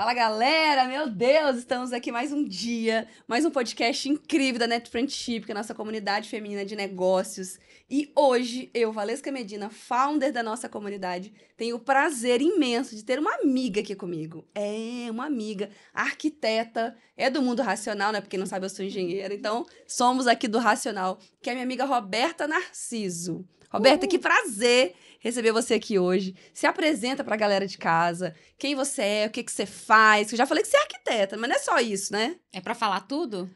[0.00, 4.88] Fala galera, meu Deus, estamos aqui mais um dia, mais um podcast incrível da Net
[4.88, 7.58] Friendship, que é a nossa comunidade feminina de negócios.
[7.90, 13.18] E hoje eu, Valesca Medina, founder da nossa comunidade, tenho o prazer imenso de ter
[13.18, 14.42] uma amiga aqui comigo.
[14.54, 18.22] É, uma amiga, arquiteta, é do mundo racional, né?
[18.22, 21.84] Porque não sabe, eu sou engenheira, então somos aqui do Racional, que é minha amiga
[21.84, 23.44] Roberta Narciso.
[23.70, 24.10] Roberta, Uhul.
[24.10, 26.34] que prazer receber você aqui hoje.
[26.52, 30.32] Se apresenta para a galera de casa, quem você é, o que, que você faz.
[30.32, 32.36] Eu já falei que você é arquiteta, mas não é só isso, né?
[32.52, 33.48] É para falar tudo?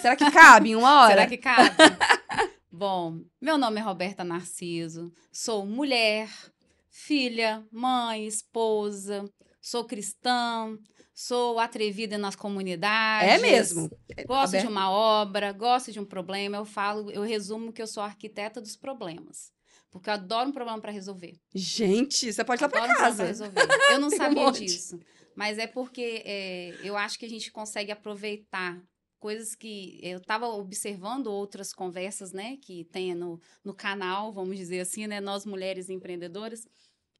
[0.00, 1.10] Será que cabe em uma hora?
[1.10, 1.70] Será que cabe?
[2.70, 6.28] Bom, meu nome é Roberta Narciso, sou mulher,
[6.88, 9.28] filha, mãe, esposa,
[9.60, 10.78] sou cristã,
[11.14, 13.28] sou atrevida nas comunidades.
[13.28, 13.90] É mesmo.
[14.26, 16.58] Gosto de uma obra, gosto de um problema.
[16.58, 19.50] Eu falo, eu resumo que eu sou arquiteta dos problemas.
[19.90, 21.38] Porque eu adoro um problema para resolver.
[21.54, 23.24] Gente, você pode ir lá para casa.
[23.24, 23.66] Um resolver.
[23.90, 24.98] Eu não sabia um disso.
[25.34, 28.82] Mas é porque é, eu acho que a gente consegue aproveitar
[29.18, 34.80] coisas que eu estava observando outras conversas, né, que tem no, no canal, vamos dizer
[34.80, 36.68] assim, né, nós mulheres empreendedoras.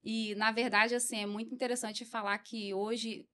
[0.02, 3.26] E na verdade, assim, é muito interessante falar que hoje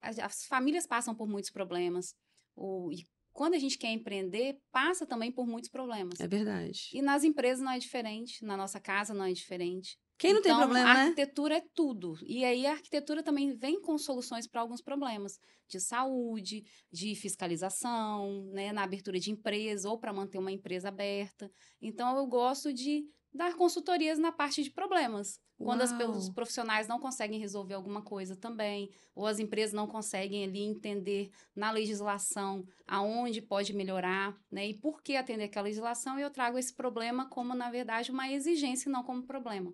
[0.00, 2.14] as, as famílias passam por muitos problemas.
[2.54, 6.20] O, e quando a gente quer empreender, passa também por muitos problemas.
[6.20, 6.90] É verdade.
[6.92, 9.98] E nas empresas não é diferente, na nossa casa não é diferente.
[10.18, 11.00] Quem não então, tem problema, a né?
[11.00, 12.14] arquitetura é tudo.
[12.24, 18.44] E aí a arquitetura também vem com soluções para alguns problemas de saúde, de fiscalização,
[18.52, 21.50] né, na abertura de empresa ou para manter uma empresa aberta.
[21.80, 23.02] Então eu gosto de
[23.34, 25.40] dar consultorias na parte de problemas.
[25.58, 30.44] Quando as, os profissionais não conseguem resolver alguma coisa também, ou as empresas não conseguem
[30.44, 34.68] ali entender na legislação aonde pode melhorar, né?
[34.68, 38.88] E por que atender aquela legislação, eu trago esse problema como, na verdade, uma exigência
[38.88, 39.72] e não como problema.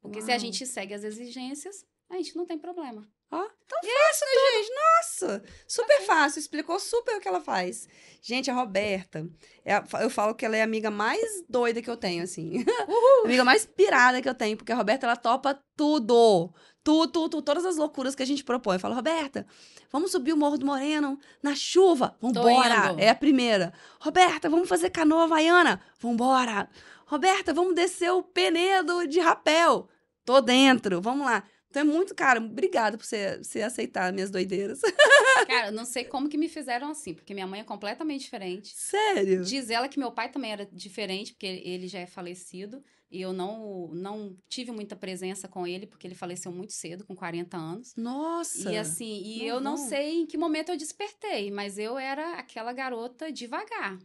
[0.00, 0.26] Porque Uau.
[0.26, 3.08] se a gente segue as exigências, a gente não tem problema.
[3.30, 4.72] Ó, tão fácil, né, gente?
[4.74, 5.42] Nossa!
[5.66, 7.86] Super fácil, explicou super o que ela faz.
[8.22, 9.28] Gente, a Roberta,
[9.64, 12.64] é a, eu falo que ela é a amiga mais doida que eu tenho, assim.
[13.24, 16.52] amiga mais pirada que eu tenho, porque a Roberta, ela topa tudo.
[16.82, 18.76] Tudo, tudo, todas as loucuras que a gente propõe.
[18.76, 19.46] Eu falo, Roberta,
[19.92, 22.16] vamos subir o Morro do Moreno na chuva?
[22.22, 22.94] Vambora!
[22.96, 23.74] É a primeira.
[24.00, 25.82] Roberta, vamos fazer canoa havaiana?
[26.00, 26.70] Vambora!
[27.04, 29.86] Roberta, vamos descer o Penedo de rapel?
[30.24, 31.42] Tô dentro, vamos lá.
[31.78, 34.80] Então é muito, cara, obrigada por você, você aceitar minhas doideiras.
[35.46, 38.74] Cara, não sei como que me fizeram assim, porque minha mãe é completamente diferente.
[38.74, 39.44] Sério?
[39.44, 42.82] Diz ela que meu pai também era diferente, porque ele já é falecido.
[43.10, 47.14] E eu não, não tive muita presença com ele, porque ele faleceu muito cedo, com
[47.14, 47.94] 40 anos.
[47.96, 48.70] Nossa!
[48.70, 51.96] E assim, e não, eu não, não sei em que momento eu despertei, mas eu
[51.96, 53.98] era aquela garota devagar.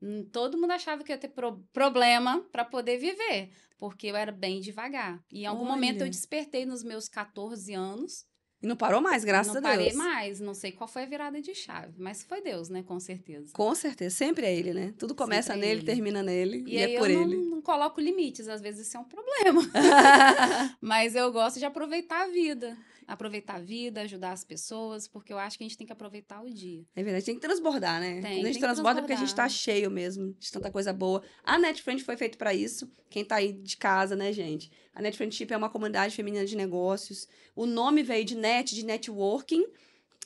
[0.00, 4.32] Hum, todo mundo achava que ia ter pro problema para poder viver, porque eu era
[4.32, 5.22] bem devagar.
[5.32, 5.72] E em algum Olha.
[5.72, 8.26] momento eu despertei nos meus 14 anos.
[8.60, 9.64] E não parou mais, graças a Deus.
[9.64, 12.82] Não parei mais, não sei qual foi a virada de chave, mas foi Deus, né,
[12.82, 13.52] com certeza.
[13.52, 14.92] Com certeza, sempre é ele, né?
[14.98, 17.36] Tudo começa sempre é nele, é termina nele e, e é por eu ele.
[17.36, 19.62] Não, não coloco limites, às vezes isso é um problema.
[20.82, 22.76] mas eu gosto de aproveitar a vida
[23.08, 26.42] aproveitar a vida, ajudar as pessoas, porque eu acho que a gente tem que aproveitar
[26.42, 26.84] o dia.
[26.94, 28.20] É verdade, tem que transbordar, né?
[28.20, 30.92] Tem, Quando a gente transborda é porque a gente tá cheio mesmo de tanta coisa
[30.92, 31.22] boa.
[31.42, 32.88] A NetFriend foi feito para isso.
[33.08, 34.70] Quem tá aí de casa, né, gente?
[34.94, 37.26] A NetFriendship é uma comunidade feminina de negócios.
[37.56, 39.64] O nome veio de net, de networking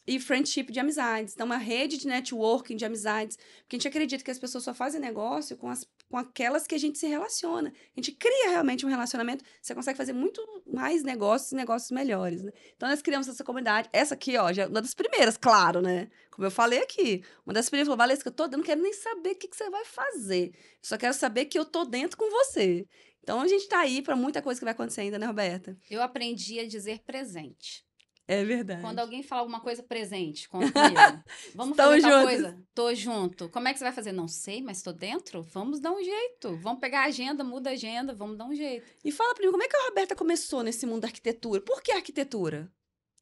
[0.06, 1.34] e friendship de amizades.
[1.34, 3.36] Então, uma rede de networking de amizades.
[3.60, 6.74] Porque a gente acredita que as pessoas só fazem negócio com, as, com aquelas que
[6.74, 7.72] a gente se relaciona.
[7.96, 12.42] A gente cria realmente um relacionamento, você consegue fazer muito mais negócios e negócios melhores,
[12.42, 12.52] né?
[12.76, 13.88] Então, nós criamos essa comunidade.
[13.94, 16.10] Essa aqui, ó, já é uma das primeiras, claro, né?
[16.30, 17.24] Como eu falei aqui.
[17.46, 19.56] Uma das primeiras falou, Valesca, eu, tô, eu não quero nem saber o que, que
[19.56, 20.52] você vai fazer.
[20.82, 22.86] Só quero saber que eu tô dentro com você.
[23.22, 25.74] Então, a gente tá aí para muita coisa que vai acontecer ainda, né, Roberta?
[25.90, 27.86] Eu aprendi a dizer presente.
[28.26, 28.80] É verdade.
[28.80, 31.22] Quando alguém fala alguma coisa presente, conta comigo.
[31.54, 32.64] Vamos fazer tal coisa?
[32.74, 33.48] Tô junto.
[33.48, 34.12] Como é que você vai fazer?
[34.12, 35.42] Não sei, mas tô dentro?
[35.42, 36.56] Vamos dar um jeito.
[36.58, 38.86] Vamos pegar a agenda, muda a agenda, vamos dar um jeito.
[39.04, 41.60] E fala pra mim, como é que a Roberta começou nesse mundo da arquitetura?
[41.60, 42.72] Por que arquitetura?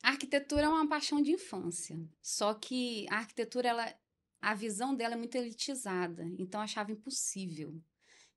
[0.02, 1.99] A arquitetura é uma paixão de infância.
[2.23, 3.94] Só que a arquitetura, ela,
[4.41, 6.25] a visão dela é muito elitizada.
[6.38, 7.75] Então, eu achava impossível.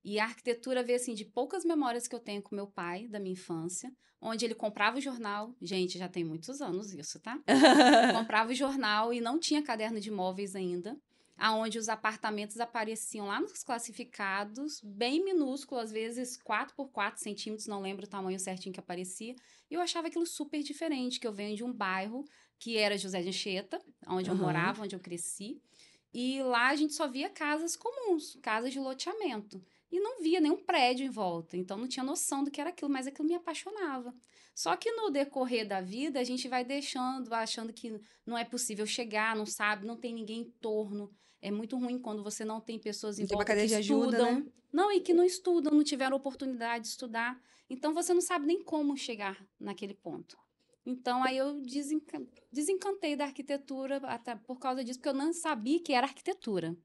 [0.04, 3.18] E a arquitetura veio assim de poucas memórias que eu tenho com meu pai da
[3.18, 3.90] minha infância,
[4.20, 5.54] onde ele comprava o jornal.
[5.62, 7.40] Gente, já tem muitos anos isso, tá?
[8.14, 10.94] comprava o jornal e não tinha caderno de imóveis ainda,
[11.38, 17.66] aonde os apartamentos apareciam lá nos classificados, bem minúsculos, às vezes 4 por 4 centímetros,
[17.66, 19.34] não lembro o tamanho certinho que aparecia.
[19.70, 22.24] E eu achava aquilo super diferente, que eu venho de um bairro
[22.58, 24.36] que era José de Anchieta, onde uhum.
[24.36, 25.60] eu morava, onde eu cresci.
[26.12, 29.60] E lá a gente só via casas comuns, casas de loteamento.
[29.94, 31.56] E não via nenhum prédio em volta.
[31.56, 34.12] Então não tinha noção do que era aquilo, mas aquilo me apaixonava.
[34.52, 38.86] Só que no decorrer da vida, a gente vai deixando, achando que não é possível
[38.86, 41.12] chegar, não sabe, não tem ninguém em torno.
[41.40, 44.40] É muito ruim quando você não tem pessoas em volta que de ajuda, estudam.
[44.40, 44.46] Né?
[44.72, 47.40] Não, e que não estudam, não tiveram oportunidade de estudar.
[47.70, 50.36] Então você não sabe nem como chegar naquele ponto.
[50.84, 51.62] Então aí eu
[52.52, 56.76] desencantei da arquitetura até por causa disso, porque eu não sabia que era arquitetura.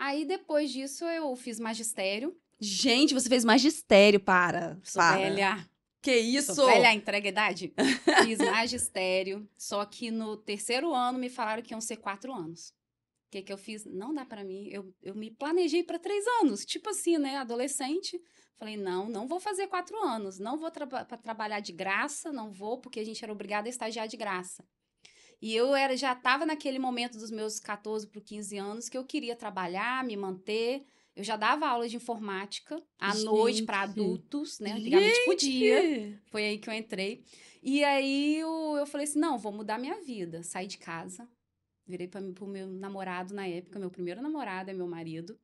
[0.00, 2.34] Aí depois disso eu fiz magistério.
[2.58, 4.78] Gente, você fez magistério, para.
[4.82, 5.18] Sou para.
[5.18, 5.70] velha.
[6.00, 6.54] Que isso?
[6.54, 7.74] Sou velha, entrega idade.
[8.24, 12.70] fiz magistério, só que no terceiro ano me falaram que iam ser quatro anos.
[12.70, 13.84] O que, que eu fiz?
[13.84, 14.68] Não dá para mim.
[14.70, 16.64] Eu, eu me planejei para três anos.
[16.64, 17.36] Tipo assim, né?
[17.36, 18.20] Adolescente.
[18.58, 20.38] Falei, não, não vou fazer quatro anos.
[20.38, 24.08] Não vou tra trabalhar de graça, não vou, porque a gente era obrigada a estagiar
[24.08, 24.64] de graça.
[25.40, 29.04] E eu era, já estava naquele momento dos meus 14 para 15 anos que eu
[29.04, 30.84] queria trabalhar, me manter.
[31.16, 33.24] Eu já dava aula de informática à Gente.
[33.24, 34.72] noite para adultos, né?
[34.72, 35.24] Antigamente Gente.
[35.24, 36.22] podia.
[36.26, 37.24] Foi aí que eu entrei.
[37.62, 40.42] E aí eu, eu falei assim: não, vou mudar minha vida.
[40.42, 41.28] Saí de casa,
[41.86, 45.38] virei para o meu namorado na época, meu primeiro namorado é meu marido.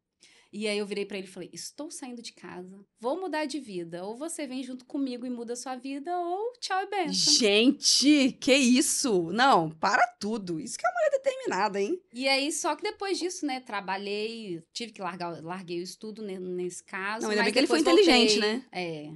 [0.53, 3.61] E aí eu virei para ele e falei: "Estou saindo de casa, vou mudar de
[3.61, 4.05] vida.
[4.05, 7.35] Ou você vem junto comigo e muda a sua vida, ou tchau e benção".
[7.35, 9.31] Gente, que isso?
[9.33, 10.59] Não, para tudo.
[10.61, 12.01] Isso que é uma mulher determinada, hein?
[12.13, 16.83] E aí só que depois disso, né, trabalhei, tive que largar, larguei o estudo nesse
[16.83, 18.65] caso, Não, ainda bem que ele foi inteligente, voltei, né?
[18.73, 19.11] É.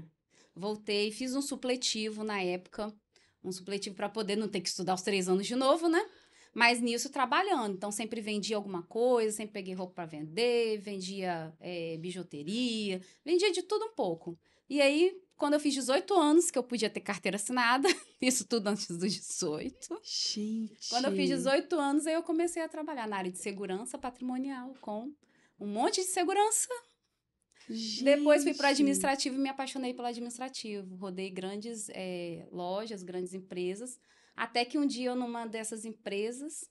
[0.54, 2.92] Voltei, fiz um supletivo na época,
[3.42, 6.04] um supletivo para poder não ter que estudar os três anos de novo, né?
[6.54, 7.74] Mas nisso trabalhando.
[7.74, 13.62] Então, sempre vendia alguma coisa, sempre peguei roupa para vender, vendia é, bijuteria, vendia de
[13.62, 14.38] tudo um pouco.
[14.68, 17.88] E aí, quando eu fiz 18 anos, que eu podia ter carteira assinada,
[18.20, 20.00] isso tudo antes dos 18.
[20.02, 20.88] Gente.
[20.88, 24.74] Quando eu fiz 18 anos, aí eu comecei a trabalhar na área de segurança patrimonial,
[24.80, 25.12] com
[25.58, 26.68] um monte de segurança.
[27.68, 28.04] Gente.
[28.04, 30.96] Depois fui para o administrativo e me apaixonei pelo administrativo.
[30.96, 34.00] Rodei grandes é, lojas, grandes empresas
[34.40, 36.66] até que um dia eu, numa dessas empresas,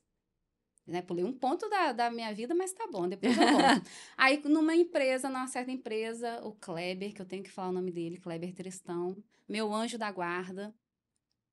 [0.88, 3.88] né, pulei um ponto da, da minha vida, mas tá bom, depois eu volto.
[4.18, 7.92] Aí, numa empresa, numa certa empresa, o Kleber, que eu tenho que falar o nome
[7.92, 9.16] dele, Kleber Tristão,
[9.48, 10.74] meu anjo da guarda,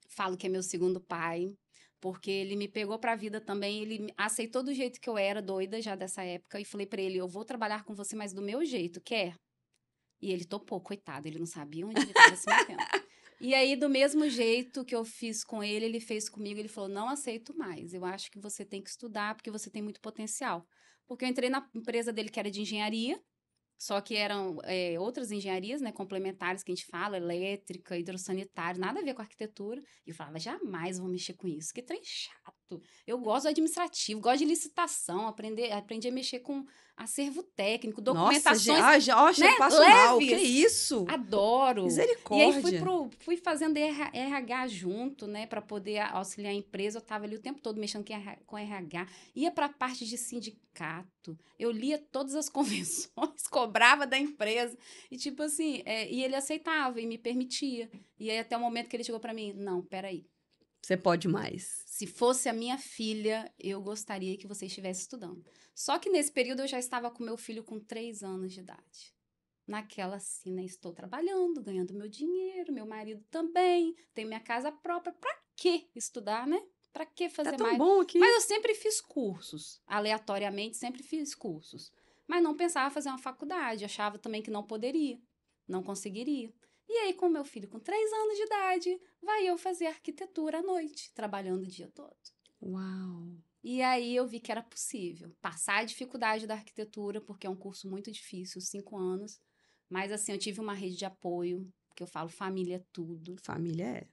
[0.09, 1.55] falo que é meu segundo pai,
[2.01, 5.43] porque ele me pegou para a vida também, ele aceitou do jeito que eu era,
[5.43, 8.41] doida já dessa época, e falei para ele, eu vou trabalhar com você, mas do
[8.41, 9.35] meu jeito, quer?
[10.23, 12.83] E ele topou, coitado, ele não sabia onde ele estava se metendo.
[13.41, 16.59] E aí, do mesmo jeito que eu fiz com ele, ele fez comigo.
[16.59, 17.93] Ele falou: não aceito mais.
[17.93, 20.67] Eu acho que você tem que estudar porque você tem muito potencial.
[21.06, 23.21] Porque eu entrei na empresa dele que era de engenharia,
[23.79, 29.00] só que eram é, outras engenharias, né, complementares que a gente fala, elétrica, hidrossanitário, nada
[29.00, 29.83] a ver com arquitetura.
[30.06, 32.81] E eu falava, jamais vou mexer com isso, que trem chato.
[33.06, 36.65] Eu gosto do administrativo, gosto de licitação, aprender, aprendi a mexer com
[36.97, 38.67] acervo técnico, documentações.
[38.67, 39.55] Nossa, já, ó, né?
[39.59, 41.05] mal, que isso?
[41.09, 41.85] Adoro.
[41.85, 42.47] Misericórdia.
[42.47, 46.99] E aí fui, pro, fui fazendo RH junto, né, para poder auxiliar a empresa.
[46.99, 48.05] Eu tava ali o tempo todo mexendo
[48.47, 49.07] com RH.
[49.35, 51.39] Ia para a parte de sindicato.
[51.59, 54.77] Eu lia todas as convenções, cobrava da empresa.
[55.11, 57.91] E tipo assim, é, e ele aceitava e me permitia.
[58.19, 60.25] E aí até o momento que ele chegou para mim, não, peraí.
[60.82, 61.82] Você pode mais.
[61.87, 65.44] Se fosse a minha filha, eu gostaria que você estivesse estudando.
[65.75, 69.14] Só que nesse período eu já estava com meu filho com três anos de idade.
[69.67, 70.64] Naquela assim, né?
[70.64, 75.12] Estou trabalhando, ganhando meu dinheiro, meu marido também, tenho minha casa própria.
[75.12, 76.62] Para que estudar, né?
[76.92, 77.78] Para que fazer tá tão mais?
[77.78, 78.18] bom aqui.
[78.18, 81.92] Mas eu sempre fiz cursos, aleatoriamente, sempre fiz cursos.
[82.26, 85.21] Mas não pensava fazer uma faculdade, achava também que não poderia,
[85.68, 86.52] não conseguiria.
[86.88, 90.62] E aí, com meu filho com três anos de idade, vai eu fazer arquitetura à
[90.62, 92.16] noite, trabalhando o dia todo.
[92.62, 93.37] Uau!
[93.62, 97.57] E aí eu vi que era possível passar a dificuldade da arquitetura, porque é um
[97.57, 99.40] curso muito difícil, cinco anos.
[99.90, 103.37] Mas assim, eu tive uma rede de apoio, que eu falo família é tudo.
[103.43, 104.09] Família é.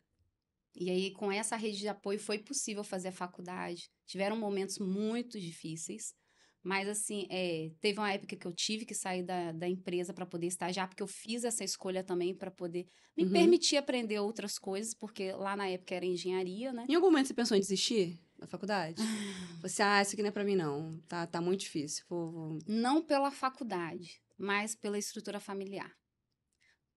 [0.75, 3.91] E aí, com essa rede de apoio, foi possível fazer a faculdade.
[4.07, 6.15] Tiveram momentos muito difíceis,
[6.63, 10.25] mas, assim, é, teve uma época que eu tive que sair da, da empresa para
[10.25, 13.31] poder estagiar, porque eu fiz essa escolha também para poder me uhum.
[13.31, 16.85] permitir aprender outras coisas, porque lá na época era engenharia, né?
[16.87, 18.19] Em algum momento você pensou em desistir?
[18.43, 19.01] na faculdade?
[19.61, 20.99] Você, ah, isso aqui não é para mim, não.
[21.07, 22.03] Tá, tá muito difícil.
[22.09, 22.59] Vou, vou...
[22.67, 25.89] Não pela faculdade, mas pela estrutura familiar.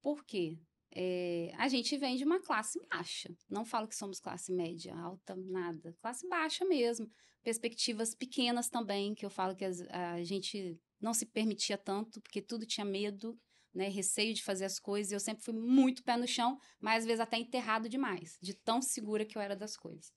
[0.03, 0.59] Por quê?
[0.93, 3.33] É, a gente vem de uma classe baixa.
[3.49, 5.95] Não falo que somos classe média, alta, nada.
[6.01, 7.09] Classe baixa mesmo.
[7.47, 12.43] Perspectivas pequenas também, que eu falo que a, a gente não se permitia tanto, porque
[12.43, 13.39] tudo tinha medo,
[13.73, 15.13] né, receio de fazer as coisas.
[15.13, 18.83] Eu sempre fui muito pé no chão, mas às vezes até enterrado demais, de tão
[18.83, 20.13] segura que eu era das coisas.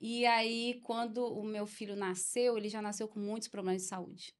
[0.00, 4.34] E aí, quando o meu filho nasceu, ele já nasceu com muitos problemas de saúde.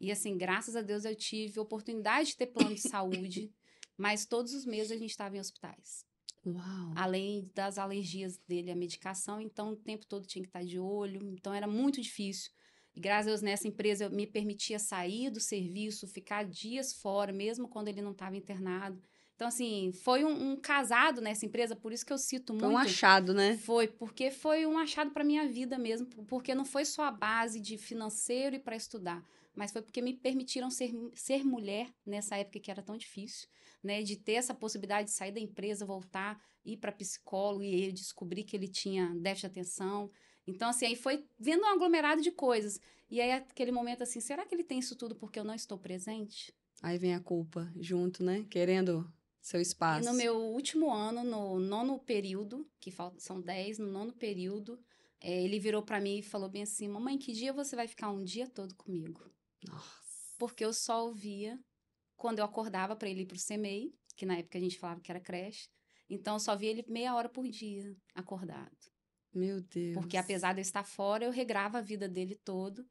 [0.00, 3.52] E assim, graças a Deus eu tive oportunidade de ter plano de saúde,
[3.98, 6.08] mas todos os meses a gente estava em hospitais.
[6.44, 6.92] Uau.
[6.96, 11.20] Além das alergias dele à medicação, então o tempo todo tinha que estar de olho,
[11.30, 12.50] então era muito difícil.
[12.94, 17.32] E graças a Deus nessa empresa eu me permitia sair do serviço, ficar dias fora,
[17.32, 19.00] mesmo quando ele não estava internado.
[19.40, 22.66] Então, assim, foi um, um, casado nessa empresa, por isso que eu cito muito.
[22.66, 23.56] Foi um achado, né?
[23.56, 27.58] Foi, porque foi um achado para minha vida mesmo, porque não foi só a base
[27.58, 32.60] de financeiro e para estudar, mas foi porque me permitiram ser, ser mulher nessa época
[32.60, 33.48] que era tão difícil,
[33.82, 34.02] né?
[34.02, 38.44] De ter essa possibilidade de sair da empresa, voltar, ir para psicólogo e eu descobri
[38.44, 40.10] que ele tinha déficit de atenção.
[40.46, 42.80] Então, assim, aí foi vendo um aglomerado de coisas.
[43.10, 45.78] E aí, aquele momento assim, será que ele tem isso tudo porque eu não estou
[45.78, 46.54] presente?
[46.82, 48.46] Aí vem a culpa junto, né?
[48.48, 50.08] Querendo seu espaço.
[50.08, 54.78] E no meu último ano, no nono período, que são dez, no nono período,
[55.20, 58.10] é, ele virou para mim e falou bem assim: Mamãe, que dia você vai ficar
[58.10, 59.30] um dia todo comigo?
[59.66, 60.00] Nossa.
[60.38, 61.58] Porque eu só ouvia
[62.16, 65.10] quando eu acordava para ele ir pro CMEI, que na época a gente falava que
[65.10, 65.68] era creche.
[66.08, 68.76] Então eu só via ele meia hora por dia acordado.
[69.32, 69.94] Meu Deus.
[69.94, 72.84] Porque apesar de eu estar fora, eu regrava a vida dele todo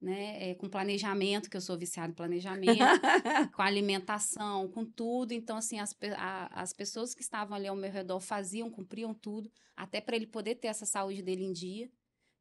[0.00, 0.50] né?
[0.50, 2.78] É, com planejamento, que eu sou viciada em planejamento,
[3.54, 5.32] com alimentação, com tudo.
[5.32, 9.50] Então, assim, as, a, as pessoas que estavam ali ao meu redor faziam, cumpriam tudo,
[9.74, 11.90] até para ele poder ter essa saúde dele em dia.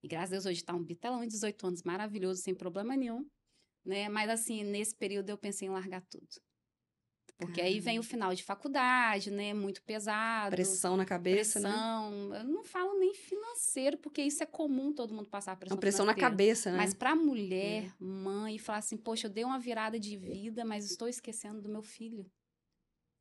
[0.04, 3.26] E graças a Deus hoje está um bitelão de 18 anos, maravilhoso, sem problema nenhum.
[3.86, 4.10] Né?
[4.10, 6.28] Mas, assim, nesse período eu pensei em largar tudo.
[7.38, 9.54] Porque aí vem o final de faculdade, né?
[9.54, 10.52] Muito pesado.
[10.52, 11.70] Pressão na cabeça, né?
[11.70, 12.30] pressão.
[12.30, 12.40] né?
[12.40, 15.76] Eu não falo nem financeiro, porque isso é comum todo mundo passar pressão.
[15.76, 16.78] Uma pressão na cabeça, né?
[16.78, 17.92] Mas para mulher, é.
[18.00, 21.84] mãe, falar assim, poxa, eu dei uma virada de vida, mas estou esquecendo do meu
[21.84, 22.26] filho.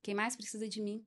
[0.00, 1.04] Quem mais precisa de mim?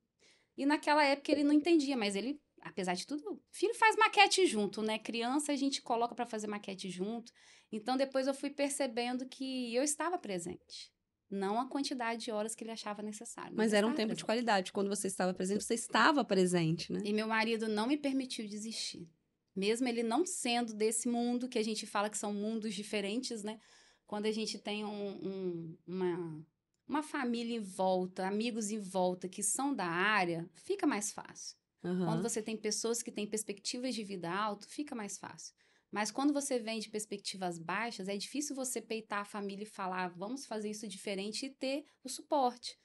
[0.54, 4.82] E naquela época ele não entendia, mas ele, apesar de tudo, filho faz maquete junto,
[4.82, 4.98] né?
[4.98, 7.32] Criança a gente coloca para fazer maquete junto.
[7.70, 10.92] Então depois eu fui percebendo que eu estava presente
[11.30, 13.56] não a quantidade de horas que ele achava necessário.
[13.56, 14.18] Mas, era um tempo presente.
[14.18, 14.72] de qualidade.
[14.72, 17.00] Quando você estava presente, você estava presente, né?
[17.04, 19.08] E meu marido não me permitiu desistir.
[19.54, 23.60] Mesmo ele não sendo desse mundo, que a gente fala que são mundos diferentes, né?
[24.06, 26.46] Quando a gente tem um, um, uma,
[26.88, 31.58] uma família em volta, amigos em volta que são da área, fica mais fácil.
[31.84, 32.06] Uhum.
[32.06, 35.54] Quando você tem pessoas que têm perspectivas de vida alto, fica mais fácil.
[35.90, 40.08] Mas quando você vem de perspectivas baixas, é difícil você peitar a família e falar,
[40.08, 42.78] vamos fazer isso diferente e ter o suporte.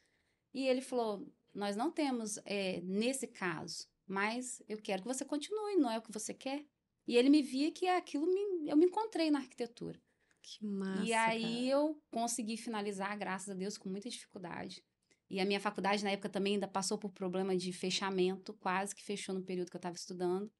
[0.54, 5.76] E ele falou: Nós não temos é, nesse caso, mas eu quero que você continue,
[5.76, 6.66] não é o que você quer?
[7.06, 10.00] E ele me via que aquilo me, eu me encontrei na arquitetura.
[10.42, 11.04] Que massa.
[11.04, 11.66] E aí cara.
[11.66, 14.84] eu consegui finalizar, graças a Deus, com muita dificuldade.
[15.30, 19.04] E a minha faculdade na época também ainda passou por problema de fechamento, quase que
[19.04, 20.52] fechou no período que eu estava estudando.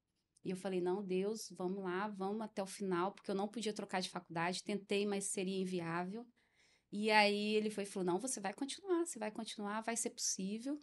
[0.44, 3.74] E eu falei: não, Deus, vamos lá, vamos até o final, porque eu não podia
[3.74, 4.64] trocar de faculdade.
[4.64, 6.26] Tentei, mas seria inviável.
[6.92, 10.10] E aí ele foi e falou: não, você vai continuar, você vai continuar, vai ser
[10.10, 10.78] possível.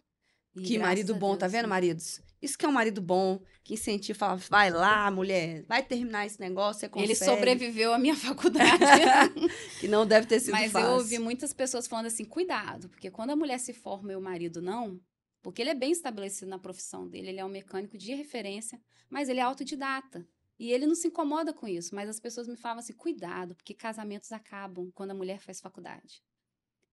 [0.53, 2.21] E que marido bom, tá Deus, tá vendo, maridos?
[2.41, 6.39] Isso que é um marido bom, que incentiva, fala, vai lá, mulher, vai terminar esse
[6.41, 7.13] negócio, você consegue.
[7.13, 8.67] Ele sobreviveu à minha faculdade.
[9.79, 10.89] que não deve ter sido Mas fácil.
[10.89, 14.21] eu ouvi muitas pessoas falando assim, cuidado, porque quando a mulher se forma e o
[14.21, 14.99] marido não,
[15.41, 19.29] porque ele é bem estabelecido na profissão dele, ele é um mecânico de referência, mas
[19.29, 20.27] ele é autodidata.
[20.59, 23.73] E ele não se incomoda com isso, mas as pessoas me falavam assim: cuidado, porque
[23.73, 26.23] casamentos acabam quando a mulher faz faculdade.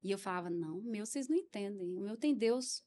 [0.02, 1.94] E eu falava: não, meu, vocês não entendem.
[1.96, 2.82] O meu tem Deus.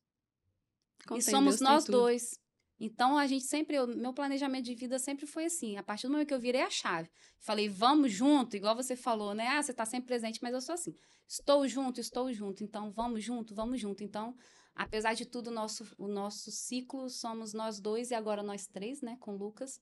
[1.06, 2.39] Como e somos Deus, nós dois.
[2.80, 5.77] Então a gente sempre, eu, meu planejamento de vida sempre foi assim.
[5.77, 9.36] A partir do momento que eu virei a chave, falei, vamos junto, igual você falou,
[9.36, 9.50] né?
[9.50, 10.96] Ah, você está sempre presente, mas eu sou assim.
[11.27, 12.63] Estou junto, estou junto.
[12.63, 14.03] Então vamos junto, vamos junto.
[14.03, 14.36] Então
[14.75, 19.01] Apesar de tudo, o nosso, o nosso ciclo somos nós dois e agora nós três,
[19.01, 19.80] né, com o Lucas.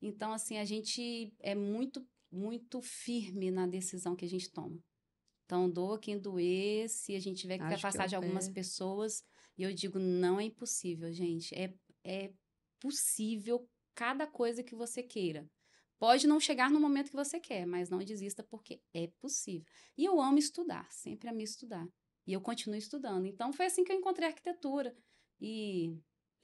[0.00, 4.78] Então, assim, a gente é muito, muito firme na decisão que a gente toma.
[5.44, 9.24] Então, doa quem doer, se a gente tiver que Acho afastar que de algumas pessoas.
[9.56, 11.54] E eu digo, não é impossível, gente.
[11.54, 11.72] É,
[12.04, 12.32] é
[12.80, 15.48] possível cada coisa que você queira.
[15.98, 19.66] Pode não chegar no momento que você quer, mas não desista porque é possível.
[19.96, 21.88] E eu amo estudar, sempre amo estudar.
[22.26, 23.26] E eu continuo estudando.
[23.26, 24.94] Então foi assim que eu encontrei arquitetura.
[25.40, 25.96] E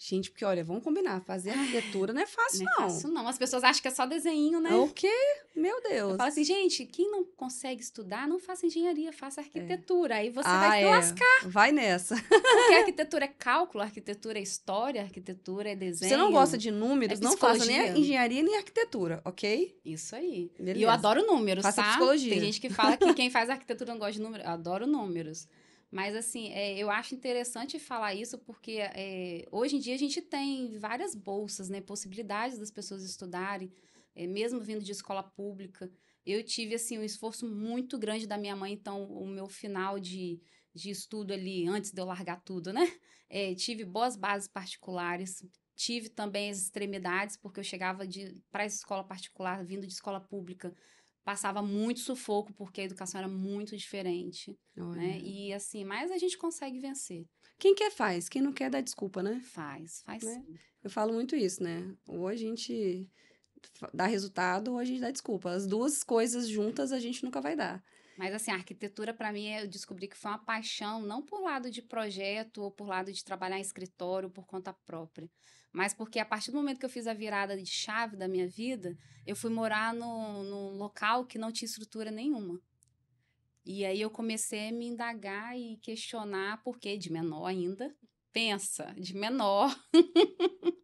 [0.05, 2.73] Gente, porque olha, vamos combinar, fazer arquitetura não é fácil, não.
[2.77, 3.29] Não é fácil, não.
[3.29, 4.75] As pessoas acham que é só desenho, né?
[4.75, 5.13] O quê?
[5.55, 6.17] Meu Deus.
[6.17, 9.45] Fala assim, gente, quem não consegue estudar, não faça engenharia, faça é.
[9.45, 10.15] arquitetura.
[10.15, 10.19] É.
[10.19, 10.91] Aí você ah, vai é.
[10.91, 11.49] lascar.
[11.49, 12.17] Vai nessa.
[12.17, 16.09] Porque arquitetura é cálculo, arquitetura é história, arquitetura é desenho.
[16.09, 19.79] Você não gosta de números, é não faça nem engenharia nem arquitetura, ok?
[19.85, 20.51] Isso aí.
[20.59, 20.81] Beleza.
[20.81, 21.91] E eu adoro números, faça tá?
[21.91, 22.33] psicologia.
[22.33, 24.45] Tem gente que fala que quem faz arquitetura não gosta de números.
[24.45, 25.47] Eu adoro números.
[25.93, 30.23] Mas, assim, é, eu acho interessante falar isso porque é, hoje em dia a gente
[30.23, 31.83] tem várias bolsas, né?
[31.83, 33.71] Possibilidades das pessoas estudarem,
[34.17, 35.93] é, mesmo vindo de escola pública.
[36.25, 40.41] Eu tive, assim, um esforço muito grande da minha mãe, então o meu final de,
[40.75, 42.91] de estudo ali, antes de eu largar tudo, né?
[43.29, 45.45] É, tive boas bases particulares,
[45.75, 48.03] tive também as extremidades, porque eu chegava
[48.51, 50.75] para essa escola particular, vindo de escola pública,
[51.25, 55.21] passava muito sufoco, porque a educação era muito diferente, né?
[55.21, 57.27] E assim, mas a gente consegue vencer.
[57.59, 59.41] Quem quer faz, quem não quer dá desculpa, né?
[59.41, 60.45] Faz, faz né?
[60.83, 61.95] Eu falo muito isso, né?
[62.09, 63.09] Ou a gente
[63.95, 65.51] dá resultado ou a gente dá desculpa.
[65.51, 67.83] As duas coisas juntas a gente nunca vai dar.
[68.17, 71.71] Mas assim, a arquitetura para mim eu descobri que foi uma paixão, não por lado
[71.71, 75.31] de projeto ou por lado de trabalhar em escritório por conta própria,
[75.73, 78.47] mas porque a partir do momento que eu fiz a virada de chave da minha
[78.47, 82.61] vida, eu fui morar no, num local que não tinha estrutura nenhuma.
[83.65, 87.95] E aí eu comecei a me indagar e questionar, porque de menor ainda,
[88.33, 89.75] pensa, de menor.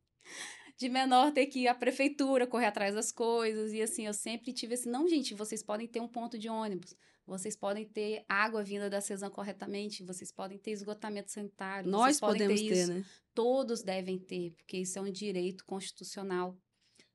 [0.79, 3.73] de menor ter que ir à prefeitura, correr atrás das coisas.
[3.73, 6.95] E assim, eu sempre tive assim, não, gente, vocês podem ter um ponto de ônibus.
[7.29, 11.91] Vocês podem ter água vinda da CESAM corretamente, vocês podem ter esgotamento sanitário.
[11.91, 13.05] Nós podemos ter, ter né?
[13.35, 16.57] Todos devem ter, porque isso é um direito constitucional.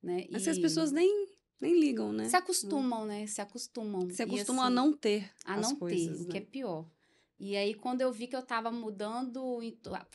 [0.01, 0.27] Né?
[0.29, 0.51] Mas e...
[0.51, 1.27] as pessoas nem,
[1.59, 2.29] nem ligam, né?
[2.29, 3.25] Se acostumam, né?
[3.25, 4.07] Se acostumam.
[4.11, 5.31] Se acostumam assim, a não ter.
[5.45, 6.29] A não coisas, ter, né?
[6.29, 6.87] o que é pior.
[7.39, 9.59] E aí, quando eu vi que eu estava mudando,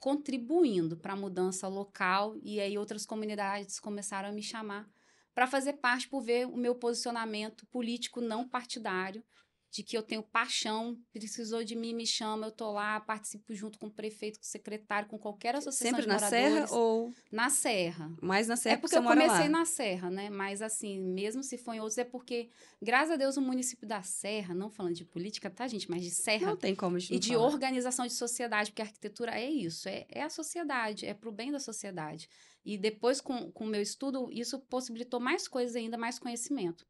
[0.00, 4.88] contribuindo para a mudança local, e aí outras comunidades começaram a me chamar
[5.34, 9.24] para fazer parte por ver o meu posicionamento político não partidário
[9.70, 13.78] de que eu tenho paixão, precisou de mim, me chama, eu tô lá, participo junto
[13.78, 17.50] com o prefeito, com o secretário, com qualquer associação Sempre de na Serra ou na
[17.50, 18.10] Serra?
[18.22, 19.58] Mais na Serra, é porque, porque eu comecei lá.
[19.58, 20.30] na Serra, né?
[20.30, 22.48] Mas assim, mesmo se for em outros é porque
[22.80, 26.10] graças a Deus o município da Serra, não falando de política, tá, gente, mas de
[26.10, 26.46] Serra.
[26.46, 27.46] Não tem como E de falar.
[27.46, 31.52] organização de sociedade, porque a arquitetura é isso, é, é a sociedade, é pro bem
[31.52, 32.28] da sociedade.
[32.64, 36.86] E depois com o meu estudo, isso possibilitou mais coisas ainda, mais conhecimento.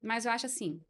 [0.00, 0.80] Mas eu acho assim,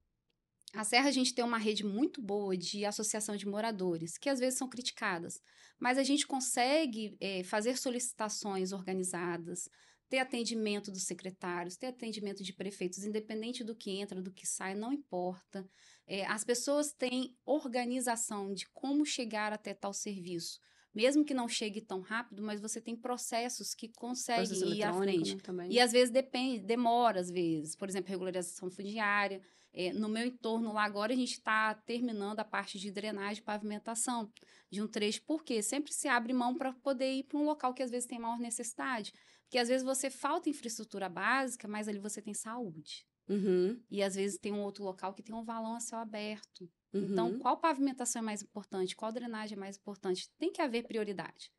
[0.75, 4.39] a Serra a gente tem uma rede muito boa de associação de moradores, que às
[4.39, 5.41] vezes são criticadas,
[5.79, 9.69] mas a gente consegue é, fazer solicitações organizadas,
[10.09, 14.75] ter atendimento dos secretários, ter atendimento de prefeitos, independente do que entra, do que sai,
[14.75, 15.67] não importa.
[16.07, 20.61] É, as pessoas têm organização de como chegar até tal serviço.
[20.95, 24.93] Mesmo que não chegue tão rápido, mas você tem processos que conseguem Processo ir à
[24.93, 25.37] frente.
[25.51, 27.75] Né, e às vezes depende, demora, às vezes.
[27.75, 29.41] Por exemplo, regularização fundiária.
[29.75, 33.45] É, no meu entorno lá agora, a gente está terminando a parte de drenagem e
[33.45, 34.31] pavimentação
[34.71, 37.83] de um trecho, porque sempre se abre mão para poder ir para um local que
[37.83, 39.13] às vezes tem maior necessidade.
[39.45, 43.07] Porque às vezes você falta infraestrutura básica, mas ali você tem saúde.
[43.29, 43.81] Uhum.
[43.91, 46.71] E às vezes tem um outro local que tem um valão a céu aberto.
[46.93, 47.13] Então, uhum.
[47.13, 48.95] Então, qual pavimentação é mais importante?
[48.95, 50.31] Qual drenagem é mais importante?
[50.39, 51.51] Tem que haver prioridade.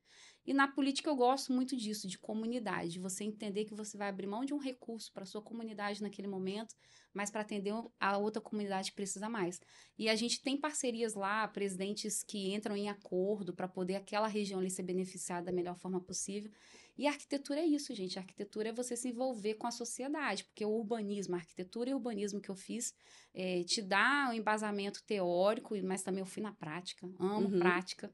[0.45, 4.09] E na política eu gosto muito disso, de comunidade, de você entender que você vai
[4.09, 6.75] abrir mão de um recurso para sua comunidade naquele momento,
[7.13, 9.61] mas para atender a outra comunidade que precisa mais.
[9.97, 14.59] E a gente tem parcerias lá, presidentes que entram em acordo para poder aquela região
[14.59, 16.51] ali ser beneficiada da melhor forma possível.
[16.97, 18.19] E a arquitetura é isso, gente.
[18.19, 21.93] A arquitetura é você se envolver com a sociedade, porque o urbanismo, a arquitetura e
[21.93, 22.93] o urbanismo que eu fiz,
[23.33, 27.07] é, te dá um embasamento teórico, mas também eu fui na prática.
[27.17, 27.59] Amo uhum.
[27.59, 28.11] prática.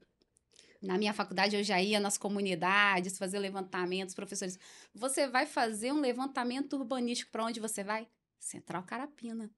[0.82, 4.58] Na minha faculdade eu já ia nas comunidades fazer levantamentos, professores.
[4.94, 8.08] Você vai fazer um levantamento urbanístico para onde você vai?
[8.38, 9.50] Central Carapina.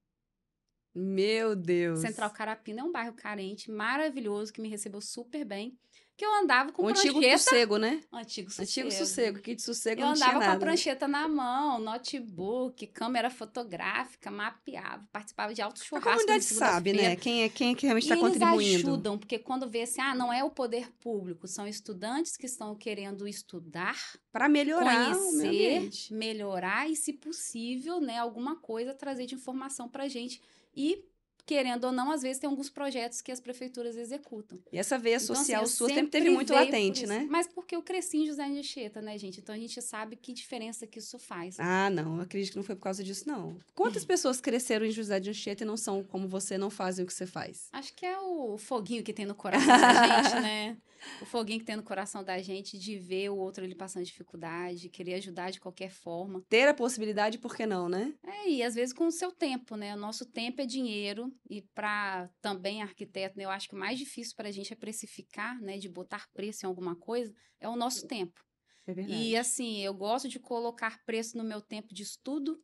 [0.94, 2.00] Meu Deus.
[2.00, 5.78] Central Carapina é um bairro carente, maravilhoso, que me recebeu super bem
[6.22, 7.08] que eu andava com o prancheta.
[7.18, 8.00] Antigo sossego, né?
[8.12, 8.86] Antigo sossego.
[8.88, 10.34] Antigo sossego, que de sossego eu não tinha nada.
[10.34, 16.12] Eu andava com a prancheta na mão, notebook, câmera fotográfica, mapeava, participava de altos churrascos.
[16.12, 17.16] A comunidade sabe, né?
[17.16, 18.62] Quem é, quem é que realmente está contribuindo.
[18.62, 22.46] eles ajudam, porque quando vê assim, ah, não é o poder público, são estudantes que
[22.46, 23.98] estão querendo estudar.
[24.30, 30.40] Para melhorar conhecer, melhorar e, se possível, né, alguma coisa trazer de informação para gente.
[30.74, 31.04] E
[31.44, 34.58] querendo ou não, às vezes tem alguns projetos que as prefeituras executam.
[34.72, 37.26] E essa veia então, assim, social assim, sua sempre teve muito latente, né?
[37.28, 39.40] Mas porque eu cresci em José de Anchieta, né, gente?
[39.40, 41.58] Então a gente sabe que diferença que isso faz.
[41.58, 43.56] Ah, não, eu acredito que não foi por causa disso, não.
[43.74, 47.06] Quantas pessoas cresceram em José de Anchieta e não são como você, não fazem o
[47.06, 47.68] que você faz?
[47.72, 50.76] Acho que é o foguinho que tem no coração da gente, né?
[51.20, 54.88] O foguinho que tem no coração da gente de ver o outro ali passando dificuldade,
[54.88, 56.42] querer ajudar de qualquer forma.
[56.48, 58.14] Ter a possibilidade, por que não, né?
[58.24, 59.94] É, e às vezes com o seu tempo, né?
[59.94, 63.98] O nosso tempo é dinheiro e para também arquiteto, né, eu acho que o mais
[63.98, 67.76] difícil para a gente é precificar, né, de botar preço em alguma coisa, é o
[67.76, 68.40] nosso tempo.
[68.86, 69.20] É verdade.
[69.20, 72.60] E assim, eu gosto de colocar preço no meu tempo de estudo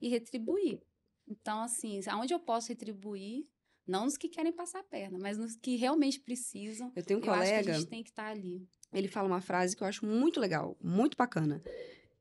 [0.00, 0.80] e retribuir.
[1.26, 3.46] Então, assim, aonde eu posso retribuir,
[3.88, 6.92] não nos que querem passar a perna, mas nos que realmente precisam.
[6.94, 7.56] Eu tenho um eu colega.
[7.56, 8.68] Acho que a gente tem que estar tá ali.
[8.92, 11.62] Ele fala uma frase que eu acho muito legal, muito bacana.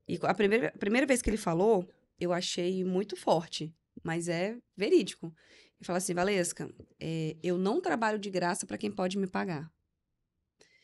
[0.07, 1.87] E a primeira, a primeira vez que ele falou,
[2.19, 5.33] eu achei muito forte mas é verídico.
[5.79, 9.71] E fala assim, Valesca, é, eu não trabalho de graça para quem pode me pagar.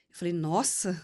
[0.10, 1.02] Eu falei, nossa,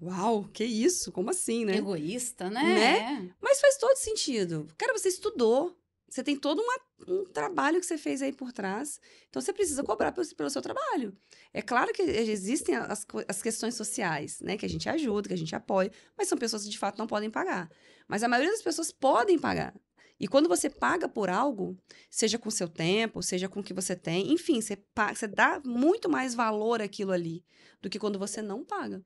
[0.00, 1.10] uau, que isso?
[1.10, 1.76] Como assim, né?
[1.76, 2.62] Egoísta, né?
[2.62, 3.34] né?
[3.40, 4.68] Mas faz todo sentido.
[4.78, 5.76] Cara, você estudou,
[6.12, 9.00] você tem todo uma, um trabalho que você fez aí por trás.
[9.30, 11.16] Então, você precisa cobrar pelo, pelo seu trabalho.
[11.54, 14.58] É claro que existem as, as questões sociais, né?
[14.58, 15.90] Que a gente ajuda, que a gente apoia.
[16.14, 17.70] Mas são pessoas que, de fato, não podem pagar.
[18.06, 19.74] Mas a maioria das pessoas podem pagar.
[20.20, 21.78] E quando você paga por algo,
[22.10, 25.62] seja com seu tempo, seja com o que você tem, enfim, você, paga, você dá
[25.64, 27.42] muito mais valor àquilo ali
[27.80, 29.02] do que quando você não paga.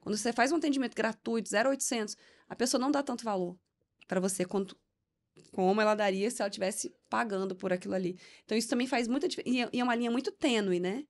[0.00, 2.16] Quando você faz um atendimento gratuito, 0800,
[2.48, 3.58] a pessoa não dá tanto valor
[4.08, 4.74] para você quanto,
[5.52, 8.18] como ela daria se ela tivesse pagando por aquilo ali.
[8.44, 9.70] Então, isso também faz muita diferença.
[9.72, 11.04] E é uma linha muito tênue, né?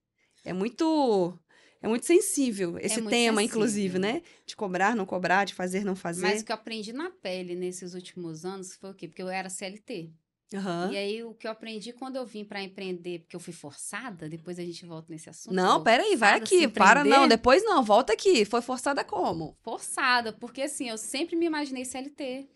[0.44, 1.38] É muito.
[1.82, 3.42] É muito sensível esse é muito tema, sensível.
[3.42, 4.22] inclusive, né?
[4.46, 6.22] De cobrar, não cobrar, de fazer, não fazer.
[6.22, 9.06] Mas o que eu aprendi na pele nesses últimos anos foi o quê?
[9.06, 10.10] Porque eu era CLT.
[10.52, 10.92] Uhum.
[10.92, 14.28] E aí, o que eu aprendi quando eu vim para empreender, porque eu fui forçada,
[14.28, 15.52] depois a gente volta nesse assunto.
[15.52, 18.44] Não, peraí, vai aqui, para não, depois não, volta aqui.
[18.44, 19.56] Foi forçada como?
[19.62, 22.48] Forçada, porque assim, eu sempre me imaginei CLT.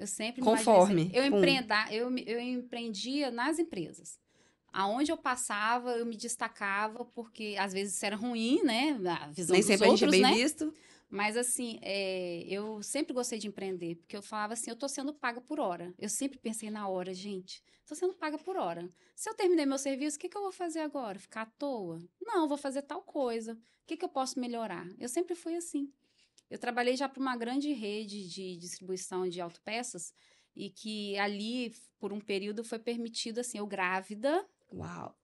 [0.00, 1.10] Eu sempre Conforme.
[1.12, 4.18] Eu, empreenda, eu, eu empreendia nas empresas.
[4.72, 8.98] Aonde eu passava, eu me destacava, porque às vezes isso era ruim, né?
[9.20, 10.42] A visão Nem dos sempre outros, a gente é bem né?
[10.42, 10.72] visto.
[11.10, 15.12] Mas assim, é, eu sempre gostei de empreender, porque eu falava assim, eu tô sendo
[15.12, 15.92] paga por hora.
[15.98, 17.62] Eu sempre pensei na hora, gente.
[17.84, 18.88] Tô sendo paga por hora.
[19.14, 21.18] Se eu terminei meu serviço, o que, que eu vou fazer agora?
[21.18, 22.00] Ficar à toa?
[22.22, 23.52] Não, vou fazer tal coisa.
[23.52, 24.88] O que, que eu posso melhorar?
[24.98, 25.92] Eu sempre fui assim.
[26.50, 30.12] Eu trabalhei já para uma grande rede de distribuição de autopeças
[30.56, 34.44] e que ali, por um período, foi permitido, assim, eu grávida.
[34.72, 35.16] Uau!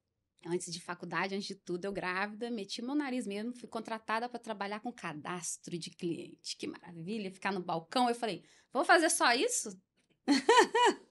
[0.46, 4.38] Antes de faculdade, antes de tudo, eu grávida, meti meu nariz mesmo, fui contratada para
[4.38, 6.56] trabalhar com cadastro de cliente.
[6.56, 8.08] Que maravilha, ficar no balcão.
[8.08, 9.76] Eu falei, vou fazer só isso?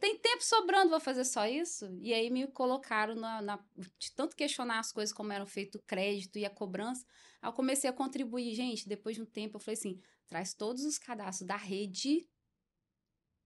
[0.00, 1.94] Tem tempo sobrando, vou fazer só isso?
[2.00, 3.64] E aí me colocaram na, na,
[3.98, 7.04] de tanto questionar as coisas como eram feito o crédito e a cobrança.
[7.42, 8.54] Aí eu comecei a contribuir.
[8.54, 12.26] Gente, depois de um tempo, eu falei assim: traz todos os cadastros da rede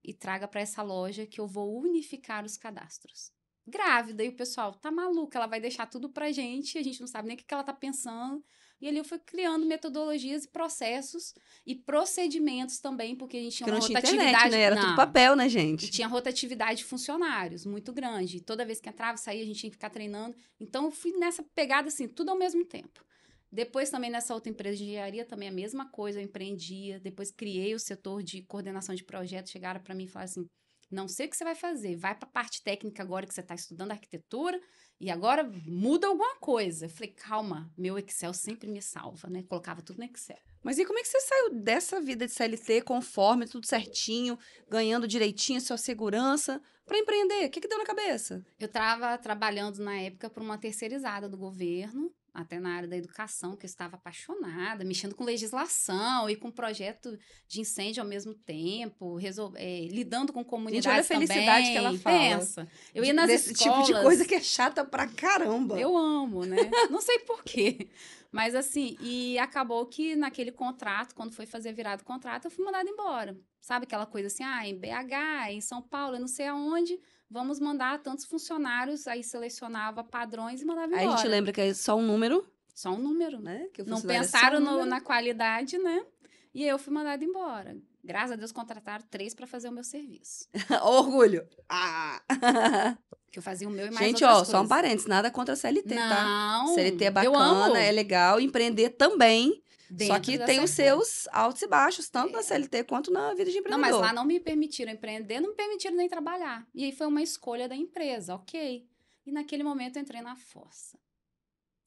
[0.03, 3.31] e traga para essa loja que eu vou unificar os cadastros.
[3.69, 7.07] Grávida, e o pessoal tá maluca, ela vai deixar tudo pra gente, a gente não
[7.07, 8.41] sabe nem o que, que ela tá pensando.
[8.79, 11.33] E ali eu fui criando metodologias e processos
[11.65, 14.27] e procedimentos também, porque a gente tinha uma rotatividade.
[14.29, 14.59] Internet, né?
[14.61, 15.87] Era não, tudo papel, né, gente?
[15.87, 18.39] E tinha rotatividade de funcionários muito grande.
[18.39, 20.37] Toda vez que entrava e saía, a gente tinha que ficar treinando.
[20.59, 23.03] Então eu fui nessa pegada assim, tudo ao mesmo tempo.
[23.51, 26.99] Depois, também nessa outra empresa de engenharia, também a mesma coisa, eu empreendia.
[26.99, 29.51] Depois, criei o setor de coordenação de projetos.
[29.51, 30.47] Chegaram para mim e falaram assim:
[30.89, 33.41] não sei o que você vai fazer, vai para a parte técnica agora que você
[33.41, 34.59] está estudando arquitetura
[34.99, 36.85] e agora muda alguma coisa.
[36.85, 39.43] Eu falei: calma, meu Excel sempre me salva, né?
[39.43, 40.37] Colocava tudo no Excel.
[40.63, 44.37] Mas e como é que você saiu dessa vida de CLT conforme, tudo certinho,
[44.69, 47.45] ganhando direitinho sua segurança, para empreender?
[47.45, 48.45] O que, que deu na cabeça?
[48.59, 53.55] Eu estava trabalhando na época para uma terceirizada do governo até na área da educação,
[53.55, 59.17] que eu estava apaixonada, mexendo com legislação e com projeto de incêndio ao mesmo tempo,
[59.55, 61.71] é, lidando com comunidades Gente, olha a felicidade também.
[61.71, 62.17] que ela fala.
[62.17, 62.67] Pensa.
[62.93, 65.79] Eu ia nas Desse escolas, tipo de coisa que é chata pra caramba.
[65.79, 66.57] Eu amo, né?
[66.91, 67.89] Não sei porquê.
[68.31, 72.89] Mas assim, e acabou que naquele contrato, quando foi fazer virado contrato, eu fui mandada
[72.89, 73.37] embora.
[73.59, 77.59] Sabe aquela coisa assim, ah, em BH, em São Paulo, eu não sei aonde vamos
[77.59, 81.01] mandar tantos funcionários, aí selecionava padrões e mandava embora.
[81.01, 82.45] Aí a gente lembra que é só um número.
[82.73, 83.39] Só um número.
[83.39, 83.67] Né?
[83.85, 86.05] Não pensaram um no, na qualidade, né?
[86.53, 87.77] E eu fui mandada embora.
[88.03, 90.47] Graças a Deus contrataram três para fazer o meu serviço.
[90.81, 91.45] Orgulho!
[91.67, 92.21] Ah!
[93.29, 94.47] que eu fazia o meu e mais Gente, ó, coisas.
[94.47, 96.65] só um parênteses, nada contra a CLT, Não, tá?
[96.73, 99.61] CLT é bacana, é legal, empreender também.
[99.89, 103.49] Dentro Só que tem os seus altos e baixos, tanto na CLT quanto na vida
[103.49, 103.91] de empreendedor.
[103.91, 106.67] Não, mas lá não me permitiram empreender, não me permitiram nem trabalhar.
[106.73, 108.87] E aí foi uma escolha da empresa, ok.
[109.25, 110.99] E naquele momento eu entrei na fossa.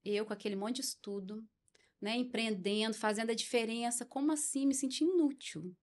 [0.04, 1.44] Eu, com aquele monte de estudo,
[2.00, 4.66] né, empreendendo, fazendo a diferença, como assim?
[4.66, 5.76] Me senti inútil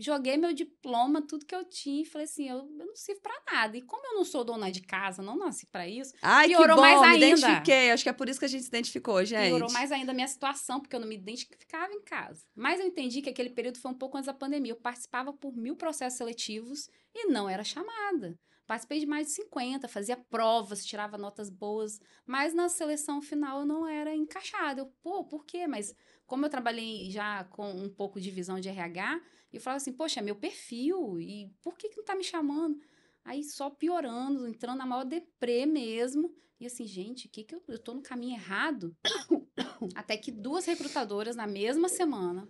[0.00, 3.42] joguei meu diploma, tudo que eu tinha, e falei assim, eu, eu não sirvo para
[3.52, 3.76] nada.
[3.76, 6.74] E como eu não sou dona de casa, não nasci para isso, Ai, piorou que
[6.74, 7.26] bom, mais ainda.
[7.26, 7.90] me identifiquei.
[7.90, 9.48] Acho que é por isso que a gente se identificou, gente.
[9.48, 12.44] Piorou mais ainda a minha situação, porque eu não me identificava em casa.
[12.54, 14.72] Mas eu entendi que aquele período foi um pouco antes da pandemia.
[14.72, 18.38] Eu participava por mil processos seletivos e não era chamada.
[18.70, 23.66] Participei de mais de 50, fazia provas, tirava notas boas, mas na seleção final eu
[23.66, 24.80] não era encaixada.
[24.80, 25.66] Eu, pô, por quê?
[25.66, 25.92] Mas
[26.24, 29.20] como eu trabalhei já com um pouco de visão de RH,
[29.52, 32.78] eu falava assim, poxa, é meu perfil, e por que, que não tá me chamando?
[33.24, 36.32] Aí só piorando, entrando na maior deprê mesmo.
[36.60, 38.96] E assim, gente, que que eu, eu tô no caminho errado?
[39.96, 42.48] Até que duas recrutadoras na mesma semana